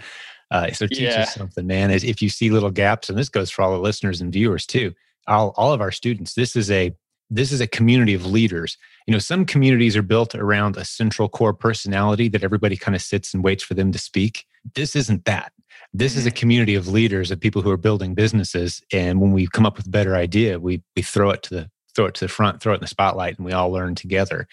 [0.53, 1.23] Uh, so teach yeah.
[1.23, 1.91] us something, man.
[1.91, 4.67] Is if you see little gaps, and this goes for all the listeners and viewers
[4.67, 4.95] too.
[5.27, 6.35] All, all of our students.
[6.35, 6.95] This is a
[7.31, 8.77] this is a community of leaders.
[9.07, 13.01] You know, some communities are built around a central core personality that everybody kind of
[13.01, 14.45] sits and waits for them to speak.
[14.75, 15.53] This isn't that.
[15.95, 16.37] This is a mm-hmm.
[16.37, 18.83] community of leaders of people who are building businesses.
[18.93, 21.71] And when we come up with a better idea, we we throw it to the
[21.95, 24.47] throw it to the front, throw it in the spotlight, and we all learn together.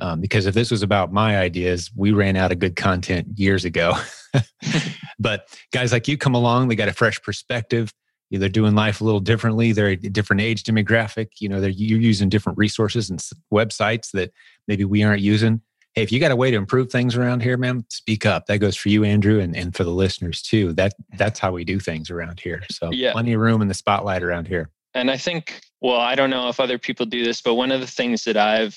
[0.00, 3.64] Um, because if this was about my ideas, we ran out of good content years
[3.64, 3.94] ago.
[5.18, 7.92] but guys like you come along, they got a fresh perspective.
[8.30, 9.72] They're doing life a little differently.
[9.72, 11.28] They're a different age demographic.
[11.38, 13.20] You know, they're you're using different resources and
[13.52, 14.32] websites that
[14.66, 15.60] maybe we aren't using.
[15.92, 18.46] Hey, if you got a way to improve things around here, man, speak up.
[18.46, 20.72] That goes for you, Andrew, and, and for the listeners too.
[20.72, 22.62] That that's how we do things around here.
[22.70, 23.12] So yeah.
[23.12, 24.70] plenty of room in the spotlight around here.
[24.94, 27.80] And I think, well, I don't know if other people do this, but one of
[27.80, 28.76] the things that I've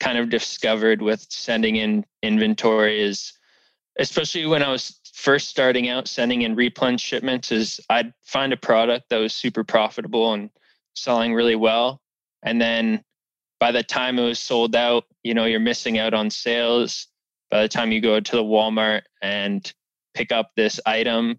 [0.00, 3.32] kind of discovered with sending in inventory is
[3.98, 8.56] especially when I was first starting out sending in replenish shipments is I'd find a
[8.56, 10.50] product that was super profitable and
[10.94, 12.00] selling really well.
[12.42, 13.02] And then
[13.60, 17.06] by the time it was sold out you know you're missing out on sales.
[17.50, 19.72] By the time you go to the Walmart and
[20.14, 21.38] pick up this item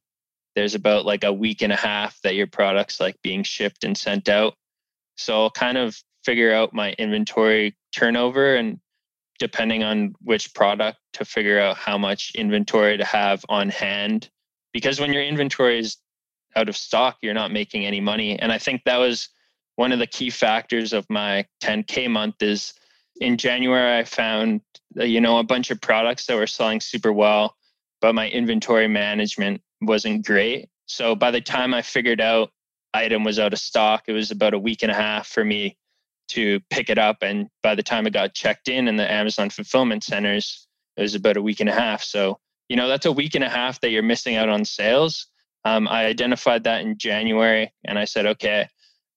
[0.56, 3.98] there's about like a week and a half that your product's like being shipped and
[3.98, 4.56] sent out.
[5.18, 8.80] So I'll kind of figure out my inventory turnover and
[9.40, 14.30] depending on which product to figure out how much inventory to have on hand.
[14.74, 15.98] Because when your inventory is
[16.56, 18.40] out of stock you're not making any money.
[18.40, 19.30] And i think that was
[19.76, 22.74] one of the key factors of my 10k month is
[23.22, 24.62] in january i found
[25.00, 27.56] uh, you know a bunch of products that were selling super well
[28.02, 30.70] but my inventory management wasn't great.
[30.86, 32.52] So by the time i figured out
[32.94, 35.78] item was out of stock it was about a week and a half for me
[36.30, 37.18] to pick it up.
[37.22, 41.16] And by the time it got checked in in the Amazon fulfillment centers, it was
[41.16, 42.04] about a week and a half.
[42.04, 45.28] So, you know, that's a week and a half that you're missing out on sales.
[45.66, 48.68] Um, I identified that in January and I said, okay, I'm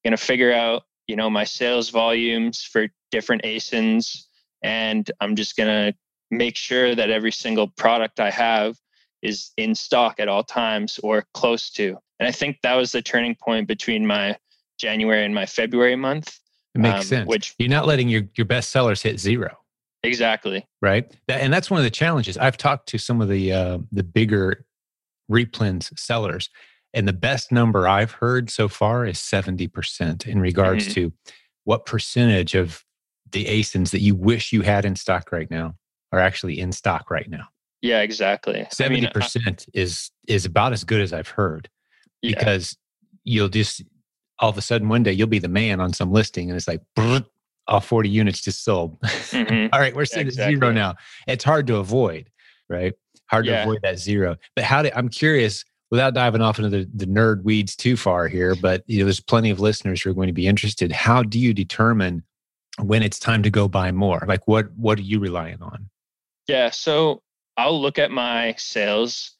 [0.04, 4.24] going to figure out, you know, my sales volumes for different ASINs.
[4.62, 5.98] And I'm just going to
[6.30, 8.76] make sure that every single product I have
[9.22, 11.96] is in stock at all times or close to.
[12.18, 14.36] And I think that was the turning point between my
[14.78, 16.38] January and my February month
[16.78, 17.28] it makes um, sense.
[17.28, 19.56] Which you're not letting your, your best sellers hit zero.
[20.02, 20.66] Exactly.
[20.80, 21.10] Right.
[21.26, 22.38] That, and that's one of the challenges.
[22.38, 24.64] I've talked to some of the uh, the bigger
[25.30, 26.50] replens sellers,
[26.94, 30.94] and the best number I've heard so far is 70% in regards mm-hmm.
[30.94, 31.12] to
[31.64, 32.84] what percentage of
[33.30, 35.74] the ASINs that you wish you had in stock right now
[36.12, 37.48] are actually in stock right now.
[37.82, 38.66] Yeah, exactly.
[38.72, 41.68] 70% I mean, is is about as good as I've heard.
[42.22, 42.36] Yeah.
[42.36, 42.76] Because
[43.24, 43.82] you'll just
[44.40, 46.68] all of a sudden one day you'll be the man on some listing and it's
[46.68, 46.80] like
[47.68, 49.00] all 40 units just sold.
[49.00, 49.68] Mm-hmm.
[49.72, 50.54] all right, we're sitting exactly.
[50.54, 50.94] at zero now.
[51.26, 52.30] It's hard to avoid,
[52.68, 52.94] right?
[53.26, 53.56] Hard yeah.
[53.56, 54.36] to avoid that zero.
[54.54, 58.26] But how do I'm curious, without diving off into the, the nerd weeds too far
[58.28, 60.92] here, but you know, there's plenty of listeners who are going to be interested.
[60.92, 62.22] How do you determine
[62.80, 64.24] when it's time to go buy more?
[64.26, 65.88] Like what what are you relying on?
[66.46, 67.22] Yeah, so
[67.56, 69.32] I'll look at my sales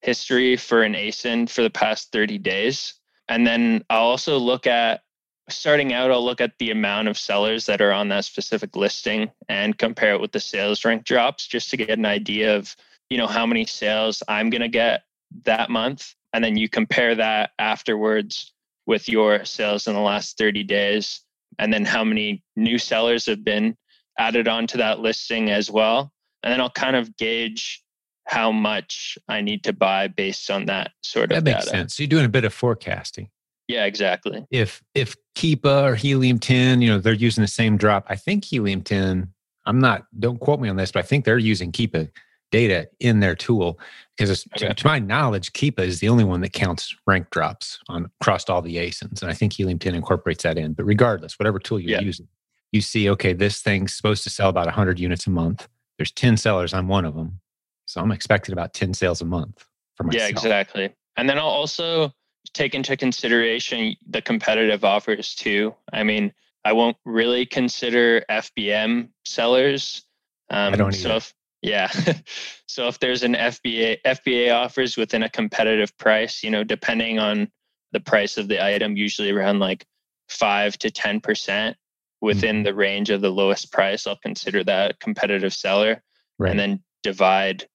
[0.00, 2.94] history for an ASIN for the past 30 days.
[3.28, 5.02] And then I'll also look at
[5.48, 9.30] starting out, I'll look at the amount of sellers that are on that specific listing
[9.48, 12.74] and compare it with the sales rank drops just to get an idea of,
[13.10, 15.02] you know, how many sales I'm going to get
[15.44, 16.14] that month.
[16.32, 18.52] And then you compare that afterwards
[18.86, 21.20] with your sales in the last 30 days
[21.58, 23.76] and then how many new sellers have been
[24.18, 26.12] added onto that listing as well.
[26.42, 27.82] And then I'll kind of gauge
[28.26, 31.70] how much I need to buy based on that sort of that makes data.
[31.70, 31.96] sense.
[31.96, 33.30] So you're doing a bit of forecasting.
[33.68, 34.46] Yeah, exactly.
[34.50, 38.06] If if Keepa or Helium 10, you know, they're using the same drop.
[38.08, 39.32] I think Helium 10,
[39.64, 42.10] I'm not, don't quote me on this, but I think they're using Keepa
[42.52, 43.78] data in their tool
[44.16, 44.68] because okay.
[44.68, 48.48] to, to, my knowledge, Keepa is the only one that counts rank drops on across
[48.48, 49.20] all the ASINs.
[49.20, 50.72] And I think Helium 10 incorporates that in.
[50.72, 52.00] But regardless, whatever tool you're yeah.
[52.00, 52.28] using,
[52.72, 55.68] you see, okay, this thing's supposed to sell about 100 units a month.
[55.98, 56.72] There's 10 sellers.
[56.72, 57.40] I'm one of them.
[57.86, 60.22] So I'm expecting about 10 sales a month for myself.
[60.22, 60.94] Yeah, exactly.
[61.16, 62.12] And then I'll also
[62.52, 65.74] take into consideration the competitive offers too.
[65.92, 66.32] I mean,
[66.64, 70.02] I won't really consider FBM sellers.
[70.50, 70.98] Um, I don't either.
[70.98, 71.90] So if, yeah.
[72.66, 77.50] so if there's an FBA FBA offers within a competitive price, you know, depending on
[77.92, 79.86] the price of the item, usually around like
[80.28, 81.76] five to ten percent
[82.20, 82.64] within mm-hmm.
[82.64, 86.02] the range of the lowest price, I'll consider that competitive seller.
[86.38, 86.50] Right.
[86.50, 87.66] And then divide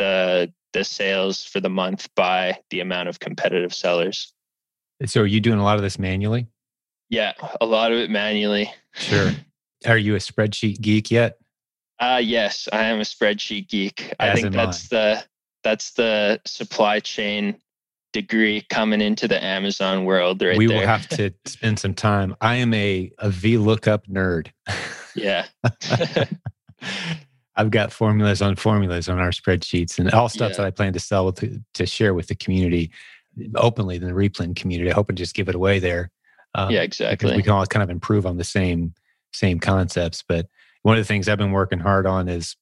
[0.00, 4.32] the the sales for the month by the amount of competitive sellers.
[5.04, 6.46] So are you doing a lot of this manually?
[7.10, 8.72] Yeah, a lot of it manually.
[8.94, 9.32] Sure.
[9.86, 11.38] Are you a spreadsheet geek yet?
[11.98, 14.14] Uh yes, I am a spreadsheet geek.
[14.18, 14.96] As I think that's I.
[14.96, 15.24] the
[15.64, 17.58] that's the supply chain
[18.12, 20.58] degree coming into the Amazon world right there.
[20.58, 20.78] we there.
[20.78, 22.36] will have to spend some time.
[22.40, 24.48] I am a a VLOOKUP nerd.
[25.14, 25.46] Yeah.
[27.60, 30.56] I've got formulas on formulas on our spreadsheets and all stuff yeah.
[30.56, 32.90] that I plan to sell to, to share with the community
[33.54, 34.90] openly in the Replen community.
[34.90, 36.10] I hope and just give it away there.
[36.54, 37.16] Um, yeah, exactly.
[37.16, 38.94] Because we can all kind of improve on the same
[39.34, 40.24] same concepts.
[40.26, 40.46] But
[40.82, 42.56] one of the things I've been working hard on is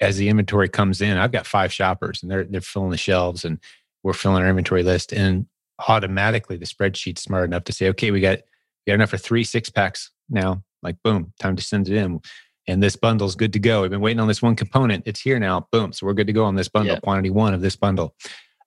[0.00, 3.44] as the inventory comes in, I've got five shoppers and they're they're filling the shelves
[3.44, 3.58] and
[4.02, 5.44] we're filling our inventory list and
[5.86, 9.44] automatically the spreadsheet's smart enough to say, okay, we got we got enough for three
[9.44, 10.62] six packs now.
[10.82, 12.22] Like boom, time to send it in
[12.68, 13.82] and this bundle's good to go.
[13.82, 15.04] We've been waiting on this one component.
[15.06, 15.66] It's here now.
[15.72, 15.92] Boom.
[15.92, 17.00] So we're good to go on this bundle, yeah.
[17.00, 18.14] quantity one of this bundle.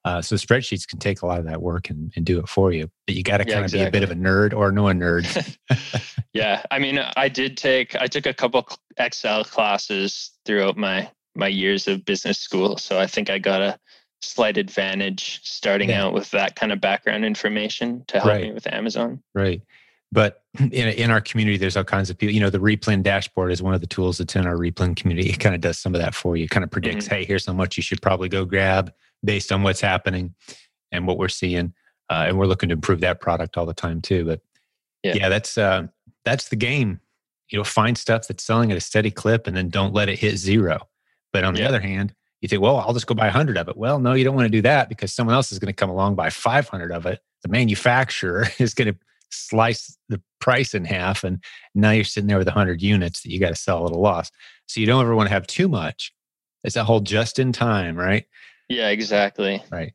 [0.04, 2.72] Uh, so spreadsheets can take a lot of that work and, and do it for
[2.72, 2.90] you.
[3.06, 3.84] But you got to yeah, kind of exactly.
[3.84, 5.56] be a bit of a nerd or know a nerd.
[6.32, 6.64] yeah.
[6.72, 8.66] I mean, I did take, I took a couple
[8.98, 12.76] Excel classes throughout my, my years of business school.
[12.78, 13.78] So I think I got a
[14.20, 16.04] slight advantage starting yeah.
[16.04, 18.42] out with that kind of background information to help right.
[18.42, 19.22] me with Amazon.
[19.34, 19.62] Right.
[20.12, 22.34] But in, in our community, there's all kinds of people.
[22.34, 25.30] You know, the Replen dashboard is one of the tools that's in our Replen community.
[25.30, 26.44] It kind of does some of that for you.
[26.44, 27.14] It kind of predicts, mm-hmm.
[27.14, 28.92] hey, here's how much you should probably go grab
[29.24, 30.34] based on what's happening
[30.92, 31.72] and what we're seeing.
[32.10, 34.24] Uh, and we're looking to improve that product all the time too.
[34.24, 34.40] But
[35.02, 35.86] yeah, yeah that's uh,
[36.24, 37.00] that's the game.
[37.48, 40.18] You know, find stuff that's selling at a steady clip, and then don't let it
[40.18, 40.88] hit zero.
[41.32, 43.76] But on the other hand, you think, well, I'll just go buy 100 of it.
[43.76, 45.90] Well, no, you don't want to do that because someone else is going to come
[45.90, 47.20] along buy 500 of it.
[47.42, 48.98] The manufacturer is going to
[49.32, 51.42] slice the price in half and
[51.74, 54.30] now you're sitting there with 100 units that you got to sell at a loss.
[54.66, 56.12] So you don't ever want to have too much.
[56.64, 58.24] It's that whole just in time right?
[58.68, 59.62] Yeah exactly.
[59.70, 59.92] Right.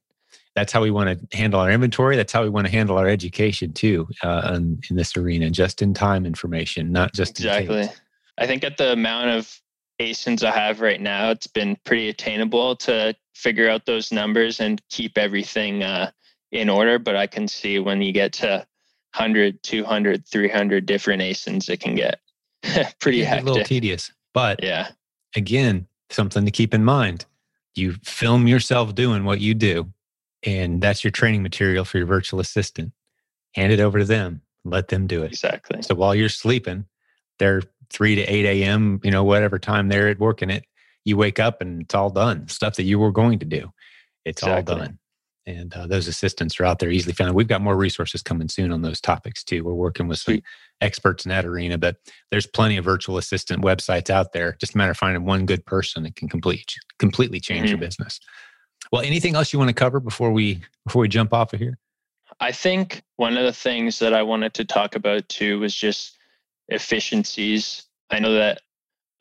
[0.56, 2.16] That's how we want to handle our inventory.
[2.16, 5.52] That's how we want to handle our education too uh, in, in this arena.
[5.52, 7.88] Just in time information not just exactly.
[8.38, 9.60] i think at the amount of
[10.02, 14.82] asins i have right now it's been pretty attainable to figure out those numbers and
[14.90, 16.12] keep everything uh,
[16.52, 18.66] in order but i can see when you get to
[19.18, 22.20] 100, 200, 300 different ASINs, it can get
[23.00, 23.44] pretty hectic.
[23.44, 24.12] A little tedious.
[24.34, 24.90] But yeah,
[25.36, 27.26] again, something to keep in mind.
[27.76, 29.92] You film yourself doing what you do,
[30.44, 32.94] and that's your training material for your virtual assistant.
[33.56, 34.42] Hand it over to them.
[34.64, 35.32] Let them do it.
[35.32, 35.82] Exactly.
[35.82, 36.86] So while you're sleeping,
[37.40, 40.66] they're 3 to 8 a.m., you know, whatever time they're at working it,
[41.06, 42.48] you wake up and it's all done.
[42.50, 43.72] Stuff that you were going to do.
[44.26, 44.74] It's exactly.
[44.74, 45.00] all done
[45.48, 47.34] and uh, those assistants are out there easily found.
[47.34, 49.64] We've got more resources coming soon on those topics too.
[49.64, 50.42] We're working with some
[50.82, 51.96] experts in that arena, but
[52.30, 54.58] there's plenty of virtual assistant websites out there.
[54.60, 57.70] Just a matter of finding one good person that can complete completely change mm-hmm.
[57.70, 58.20] your business.
[58.92, 61.80] Well, anything else you want to cover before we before we jump off of here?
[62.42, 66.18] I think one of the things that I wanted to talk about too was just
[66.68, 67.86] efficiencies.
[68.12, 68.62] I know that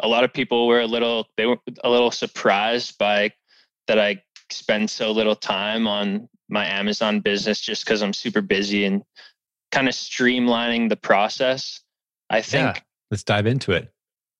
[0.01, 3.31] a lot of people were a little they were a little surprised by
[3.87, 8.85] that I spend so little time on my Amazon business just because I'm super busy
[8.85, 9.03] and
[9.73, 11.81] kind of streamlining the process.
[12.31, 13.93] I think yeah, let's dive into it.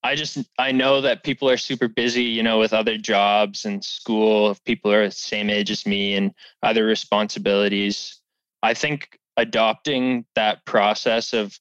[0.03, 3.85] I just I know that people are super busy, you know, with other jobs and
[3.85, 4.53] school.
[4.53, 6.33] If people are the same age as me and
[6.63, 8.21] other responsibilities,
[8.63, 11.59] I think adopting that process of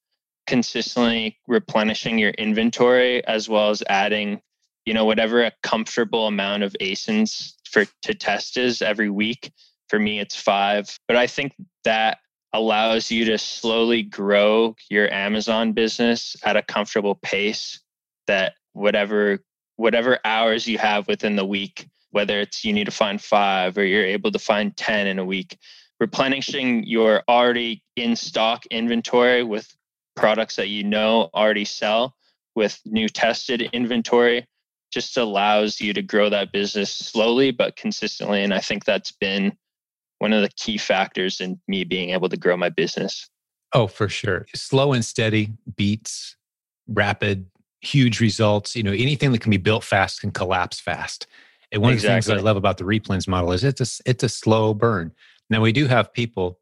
[0.47, 4.41] consistently replenishing your inventory as well as adding,
[4.85, 9.51] you know, whatever a comfortable amount of ASINs for to test is every week.
[9.89, 10.97] For me, it's five.
[11.09, 11.53] But I think
[11.83, 12.19] that
[12.53, 17.81] allows you to slowly grow your Amazon business at a comfortable pace
[18.27, 19.39] that whatever
[19.75, 23.83] whatever hours you have within the week, whether it's you need to find five or
[23.83, 25.57] you're able to find 10 in a week,
[25.99, 29.75] replenishing your already in stock inventory with
[30.15, 32.15] products that you know already sell
[32.55, 34.47] with new tested inventory
[34.91, 38.43] just allows you to grow that business slowly but consistently.
[38.43, 39.57] And I think that's been
[40.19, 43.29] one of the key factors in me being able to grow my business.
[43.73, 44.45] Oh, for sure.
[44.55, 46.37] Slow and steady beats
[46.87, 47.47] rapid,
[47.81, 48.75] huge results.
[48.75, 51.27] You know, anything that can be built fast can collapse fast.
[51.71, 52.17] And one exactly.
[52.17, 54.73] of the things I love about the replens model is it's a, it's a slow
[54.73, 55.11] burn.
[55.49, 56.59] Now we do have people,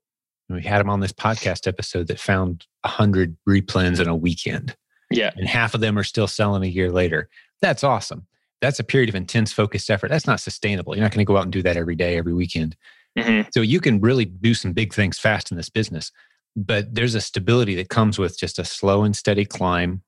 [0.49, 4.75] we had them on this podcast episode that found a hundred replens in a weekend.
[5.11, 5.31] Yeah.
[5.35, 7.29] And half of them are still selling a year later.
[7.63, 8.27] That's awesome.
[8.59, 10.09] That's a period of intense focused effort.
[10.09, 10.95] That's not sustainable.
[10.95, 12.75] You're not going to go out and do that every day, every weekend.
[13.17, 13.47] Mm-hmm.
[13.53, 16.11] So you can really do some big things fast in this business,
[16.57, 20.01] but there's a stability that comes with just a slow and steady climb,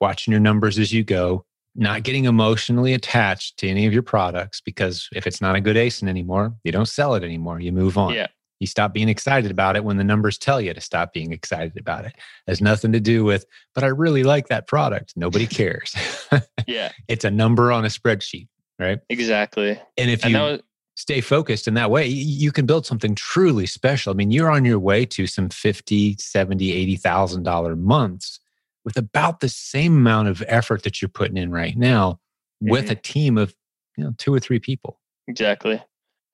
[0.00, 1.44] watching your numbers as you go,
[1.74, 5.76] not getting emotionally attached to any of your products because if it's not a good
[5.76, 7.60] ASIN anymore, you don't sell it anymore.
[7.60, 8.14] You move on.
[8.14, 8.28] Yeah.
[8.62, 11.76] You stop being excited about it when the numbers tell you to stop being excited
[11.76, 12.12] about it.
[12.14, 13.44] it has nothing to do with,
[13.74, 15.14] but I really like that product.
[15.16, 15.96] Nobody cares.
[16.68, 16.92] yeah.
[17.08, 18.46] It's a number on a spreadsheet,
[18.78, 19.00] right?
[19.08, 19.80] Exactly.
[19.96, 20.60] And if you was,
[20.94, 24.12] stay focused in that way, you can build something truly special.
[24.12, 28.38] I mean, you're on your way to some 50, 70, 80,000 dollar months
[28.84, 32.20] with about the same amount of effort that you're putting in right now
[32.62, 32.70] mm-hmm.
[32.70, 33.56] with a team of,
[33.96, 35.00] you know, two or three people.
[35.26, 35.82] Exactly.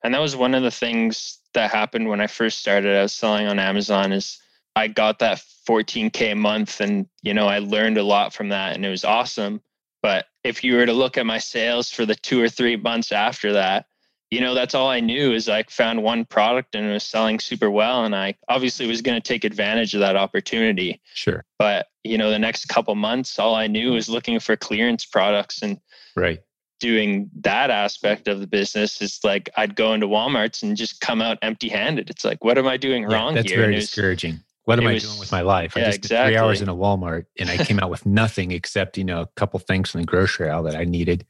[0.03, 2.95] And that was one of the things that happened when I first started.
[2.95, 4.39] I was selling on Amazon is
[4.75, 8.75] I got that 14k a month and you know, I learned a lot from that
[8.75, 9.61] and it was awesome.
[10.01, 13.11] But if you were to look at my sales for the 2 or 3 months
[13.11, 13.85] after that,
[14.31, 17.39] you know, that's all I knew is I found one product and it was selling
[17.39, 18.05] super well.
[18.05, 21.01] And I obviously was going to take advantage of that opportunity.
[21.15, 21.43] Sure.
[21.57, 25.63] But, you know, the next couple months, all I knew was looking for clearance products
[25.63, 25.79] and
[26.15, 26.39] right.
[26.79, 31.21] Doing that aspect of the business is like I'd go into Walmart's and just come
[31.21, 32.09] out empty handed.
[32.09, 33.59] It's like, what am I doing yeah, wrong that's here?
[33.59, 34.39] That's very discouraging.
[34.65, 35.73] What am I doing with my life?
[35.75, 36.33] Yeah, I just exactly.
[36.33, 39.27] three hours in a Walmart and I came out with nothing except, you know, a
[39.35, 41.25] couple things from the grocery aisle that I needed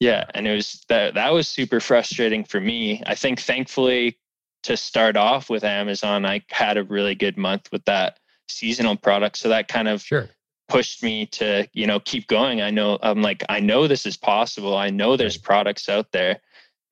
[0.00, 3.02] yeah, and it was that that was super frustrating for me.
[3.06, 4.18] I think thankfully
[4.62, 9.36] to start off with Amazon, I had a really good month with that seasonal product.
[9.36, 10.30] So that kind of sure.
[10.70, 12.62] Pushed me to, you know, keep going.
[12.62, 14.76] I know I'm like, I know this is possible.
[14.76, 16.40] I know there's products out there.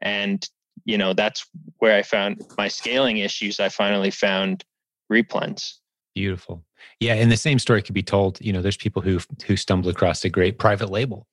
[0.02, 0.46] And,
[0.84, 1.46] you know, that's
[1.78, 3.60] where I found my scaling issues.
[3.60, 4.64] I finally found
[5.10, 5.74] replens.
[6.14, 6.64] Beautiful.
[7.00, 7.14] Yeah.
[7.14, 8.40] And the same story could be told.
[8.40, 11.26] You know, there's people who who stumbled across a great private label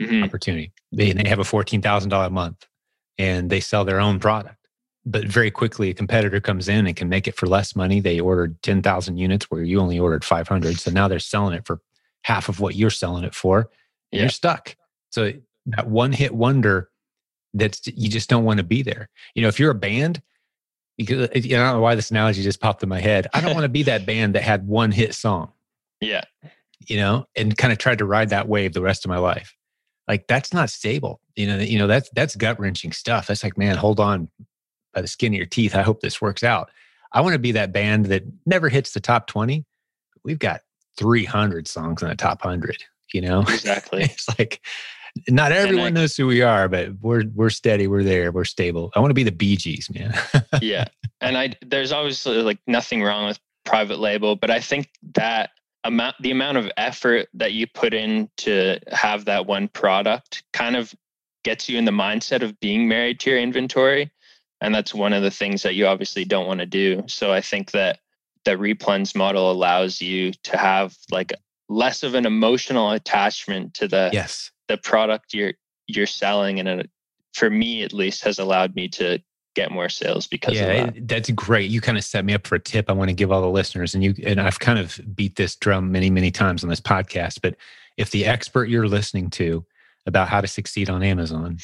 [0.00, 0.22] mm-hmm.
[0.22, 0.72] opportunity.
[0.92, 2.66] They, they have a $14,000 a month
[3.18, 4.56] and they sell their own product.
[5.06, 8.00] But very quickly, a competitor comes in and can make it for less money.
[8.00, 10.78] They ordered 10,000 units where you only ordered 500.
[10.78, 11.80] So now they're selling it for
[12.22, 13.70] half of what you're selling it for.
[14.12, 14.22] Yeah.
[14.22, 14.76] You're stuck.
[15.10, 15.32] So
[15.66, 16.90] that one hit wonder
[17.54, 19.08] that's you just don't want to be there.
[19.34, 20.20] You know, if you're a band,
[20.98, 23.26] because you I don't know why this analogy just popped in my head.
[23.32, 25.52] I don't want to be that band that had one hit song.
[26.00, 26.24] Yeah.
[26.86, 29.56] You know, and kind of tried to ride that wave the rest of my life
[30.10, 33.56] like that's not stable you know you know that's that's gut wrenching stuff that's like
[33.56, 34.28] man hold on
[34.94, 36.70] by the skin of your teeth i hope this works out.
[37.12, 39.64] I want to be that band that never hits the top 20
[40.24, 40.60] we've got
[40.96, 43.40] 300 songs in the top 100 you know?
[43.48, 44.04] Exactly.
[44.04, 44.60] It's like
[45.28, 48.92] not everyone I, knows who we are but we're we're steady we're there we're stable.
[48.94, 50.14] I want to be the bee gees man.
[50.62, 50.86] Yeah
[51.20, 55.50] and i there's obviously like nothing wrong with private label but i think that
[55.84, 60.76] amount the amount of effort that you put in to have that one product kind
[60.76, 60.94] of
[61.44, 64.10] gets you in the mindset of being married to your inventory
[64.60, 67.40] and that's one of the things that you obviously don't want to do so i
[67.40, 68.00] think that
[68.44, 71.32] the replens model allows you to have like
[71.68, 75.52] less of an emotional attachment to the yes the product you're
[75.86, 76.90] you're selling and it,
[77.34, 79.20] for me at least has allowed me to
[79.54, 81.08] get more sales because yeah, of that.
[81.08, 81.70] that's great.
[81.70, 83.48] You kind of set me up for a tip I want to give all the
[83.48, 86.80] listeners, and you and I've kind of beat this drum many, many times on this
[86.80, 87.40] podcast.
[87.42, 87.56] But
[87.96, 89.64] if the expert you're listening to
[90.06, 91.58] about how to succeed on Amazon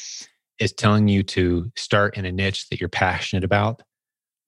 [0.59, 3.81] is telling you to start in a niche that you're passionate about,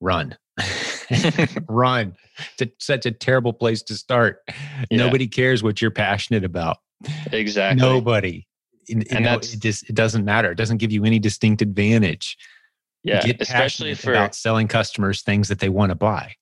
[0.02, 0.38] run.
[1.68, 2.16] run.
[2.60, 4.40] It's such a terrible place to start.
[4.90, 4.98] Yeah.
[4.98, 6.78] Nobody cares what you're passionate about.
[7.32, 7.82] Exactly.
[7.82, 8.48] Nobody.
[8.88, 10.52] You And know, that's- it just it doesn't matter.
[10.52, 12.38] It doesn't give you any distinct advantage.
[13.04, 16.34] yeah, Get especially for about selling customers things that they want to buy.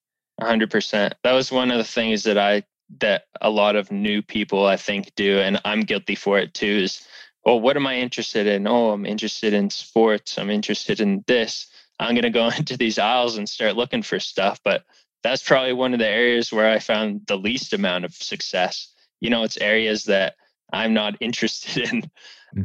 [0.42, 1.16] hundred percent.
[1.24, 2.64] That was one of the things that I
[3.02, 6.66] that a lot of new people I think do, and I'm guilty for it too.
[6.84, 7.06] Is
[7.48, 8.68] well, what am I interested in?
[8.68, 10.38] Oh, I'm interested in sports.
[10.38, 11.68] I'm interested in this.
[11.98, 14.60] I'm gonna go into these aisles and start looking for stuff.
[14.66, 14.84] But
[15.24, 18.94] that's probably one of the areas where I found the least amount of success.
[19.22, 20.36] You know, it's areas that
[20.74, 22.12] I'm not interested in,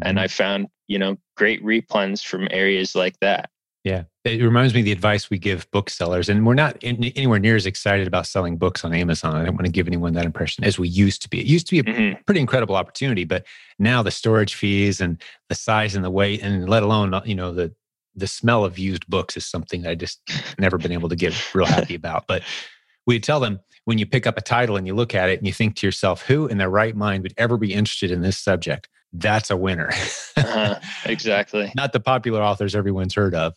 [0.03, 0.21] and Mhm.
[0.21, 3.52] I found you know great replens from areas like that.
[3.85, 4.05] Yeah.
[4.25, 6.29] It reminds me of the advice we give booksellers.
[6.29, 9.35] And we're not in, anywhere near as excited about selling books on Amazon.
[9.35, 11.41] I don't want to give anyone that impression as we used to be.
[11.41, 12.25] It used to be a Mhm.
[12.25, 13.45] pretty incredible opportunity, but
[13.81, 17.53] now the storage fees and the size and the weight, and let alone, you know,
[17.53, 17.75] the
[18.15, 20.21] the smell of used books is something that I just
[20.59, 22.27] never been able to get real happy about.
[22.27, 22.43] But
[23.07, 25.47] we tell them when you pick up a title and you look at it and
[25.47, 28.37] you think to yourself, who in their right mind would ever be interested in this
[28.37, 28.87] subject?
[29.13, 29.91] That's a winner.
[30.37, 30.79] Uh-huh.
[31.05, 31.73] Exactly.
[31.75, 33.55] not the popular authors everyone's heard of.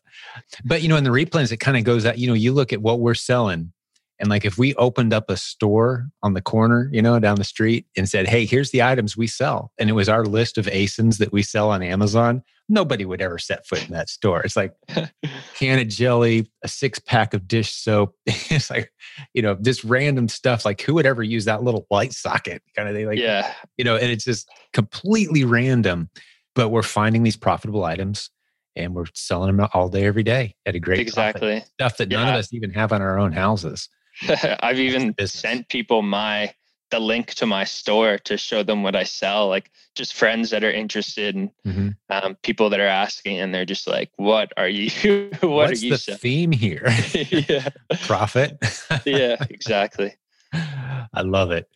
[0.66, 2.74] But you know, in the replens, it kind of goes out, you know, you look
[2.74, 3.72] at what we're selling.
[4.20, 7.44] And like if we opened up a store on the corner, you know, down the
[7.44, 9.72] street and said, Hey, here's the items we sell.
[9.78, 13.38] And it was our list of ASINs that we sell on Amazon, nobody would ever
[13.38, 14.42] set foot in that store.
[14.42, 14.74] It's like
[15.56, 18.16] can of jelly, a six pack of dish soap.
[18.26, 18.92] it's like,
[19.34, 20.66] you know, just random stuff.
[20.66, 23.06] Like who would ever use that little light socket kind of thing?
[23.06, 23.54] Like, yeah.
[23.78, 26.10] you know, and it's just completely random.
[26.56, 28.30] But we're finding these profitable items
[28.76, 31.44] and we're selling them all day, every day at a great profit.
[31.44, 31.64] Exactly.
[31.74, 33.90] stuff that none of us even have on our own houses.
[34.62, 36.54] I've even sent people my
[36.96, 40.64] the link to my store to show them what I sell, like just friends that
[40.64, 41.96] are interested and Mhm.
[42.10, 44.90] um, people that are asking, and they're just like, "What are you?
[45.42, 46.88] what What's are you the selling?" theme here?
[47.50, 47.70] yeah,
[48.06, 48.58] Profit.
[49.06, 50.14] yeah, exactly.
[50.54, 51.68] I love it.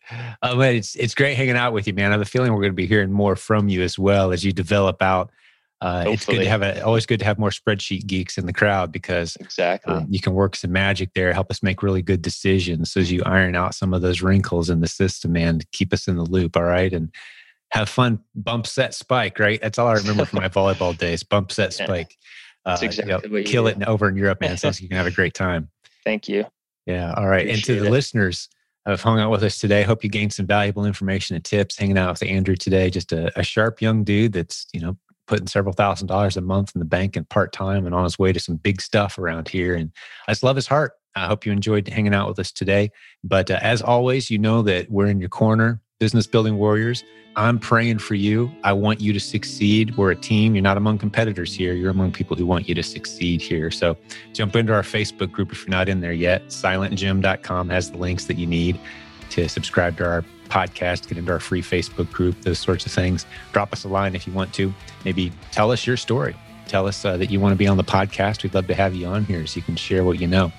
[0.42, 2.10] Uh, but it's it's great hanging out with you, man.
[2.10, 4.42] I have a feeling we're going to be hearing more from you as well as
[4.44, 5.30] you develop out.
[5.80, 8.52] Uh, it's good to have a always good to have more spreadsheet geeks in the
[8.52, 9.94] crowd because Exactly.
[9.94, 13.22] um, you can work some magic there, help us make really good decisions as you
[13.24, 16.54] iron out some of those wrinkles in the system, and keep us in the loop,
[16.56, 17.10] all right, and
[17.72, 18.18] have fun.
[18.34, 19.60] Bump set spike, right?
[19.62, 21.22] That's all I remember from my volleyball days.
[21.22, 21.86] Bump set Yeah.
[21.86, 22.16] spike.
[22.66, 23.68] That's Uh, exactly you know, kill do.
[23.68, 24.56] it in- over in Europe, man.
[24.58, 25.70] Sounds like you can have a great time.
[26.04, 26.44] Thank you.
[26.84, 27.14] Yeah.
[27.16, 27.48] All right.
[27.48, 27.90] and to the it.
[27.90, 28.48] listeners
[28.84, 31.78] who have hung out with us today, hope you gained some valuable information and tips
[31.78, 32.90] hanging out with Andrew today.
[32.90, 34.98] Just a, a sharp young dude that's, you know,
[35.30, 38.18] putting several thousand dollars a month in the bank and part time and on his
[38.18, 39.76] way to some big stuff around here.
[39.76, 39.92] And
[40.26, 40.94] I just love his heart.
[41.14, 42.90] I hope you enjoyed hanging out with us today.
[43.22, 47.04] But uh, as always, you know that we're in your corner, business building warriors.
[47.36, 48.50] I'm praying for you.
[48.64, 49.96] I want you to succeed.
[49.96, 50.56] We're a team.
[50.56, 51.74] You're not among competitors here.
[51.74, 53.70] You're among people who want you to succeed here.
[53.70, 53.96] So
[54.32, 56.48] jump into our Facebook group if you're not in there yet.
[56.48, 58.80] SilentJim.com has the links that you need
[59.30, 63.24] to subscribe to our podcast, get into our free Facebook group, those sorts of things.
[63.52, 64.74] Drop us a line if you want to.
[65.04, 66.36] Maybe tell us your story.
[66.66, 68.42] Tell us uh, that you want to be on the podcast.
[68.42, 70.52] We'd love to have you on here so you can share what you know.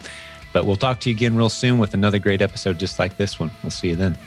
[0.53, 3.39] But we'll talk to you again real soon with another great episode just like this
[3.39, 3.51] one.
[3.63, 4.17] We'll see you then.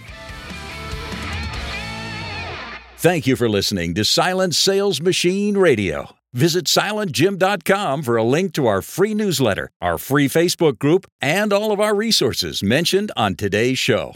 [2.97, 6.15] Thank you for listening to Silent Sales Machine Radio.
[6.33, 11.71] Visit silentjim.com for a link to our free newsletter, our free Facebook group, and all
[11.71, 14.15] of our resources mentioned on today's show.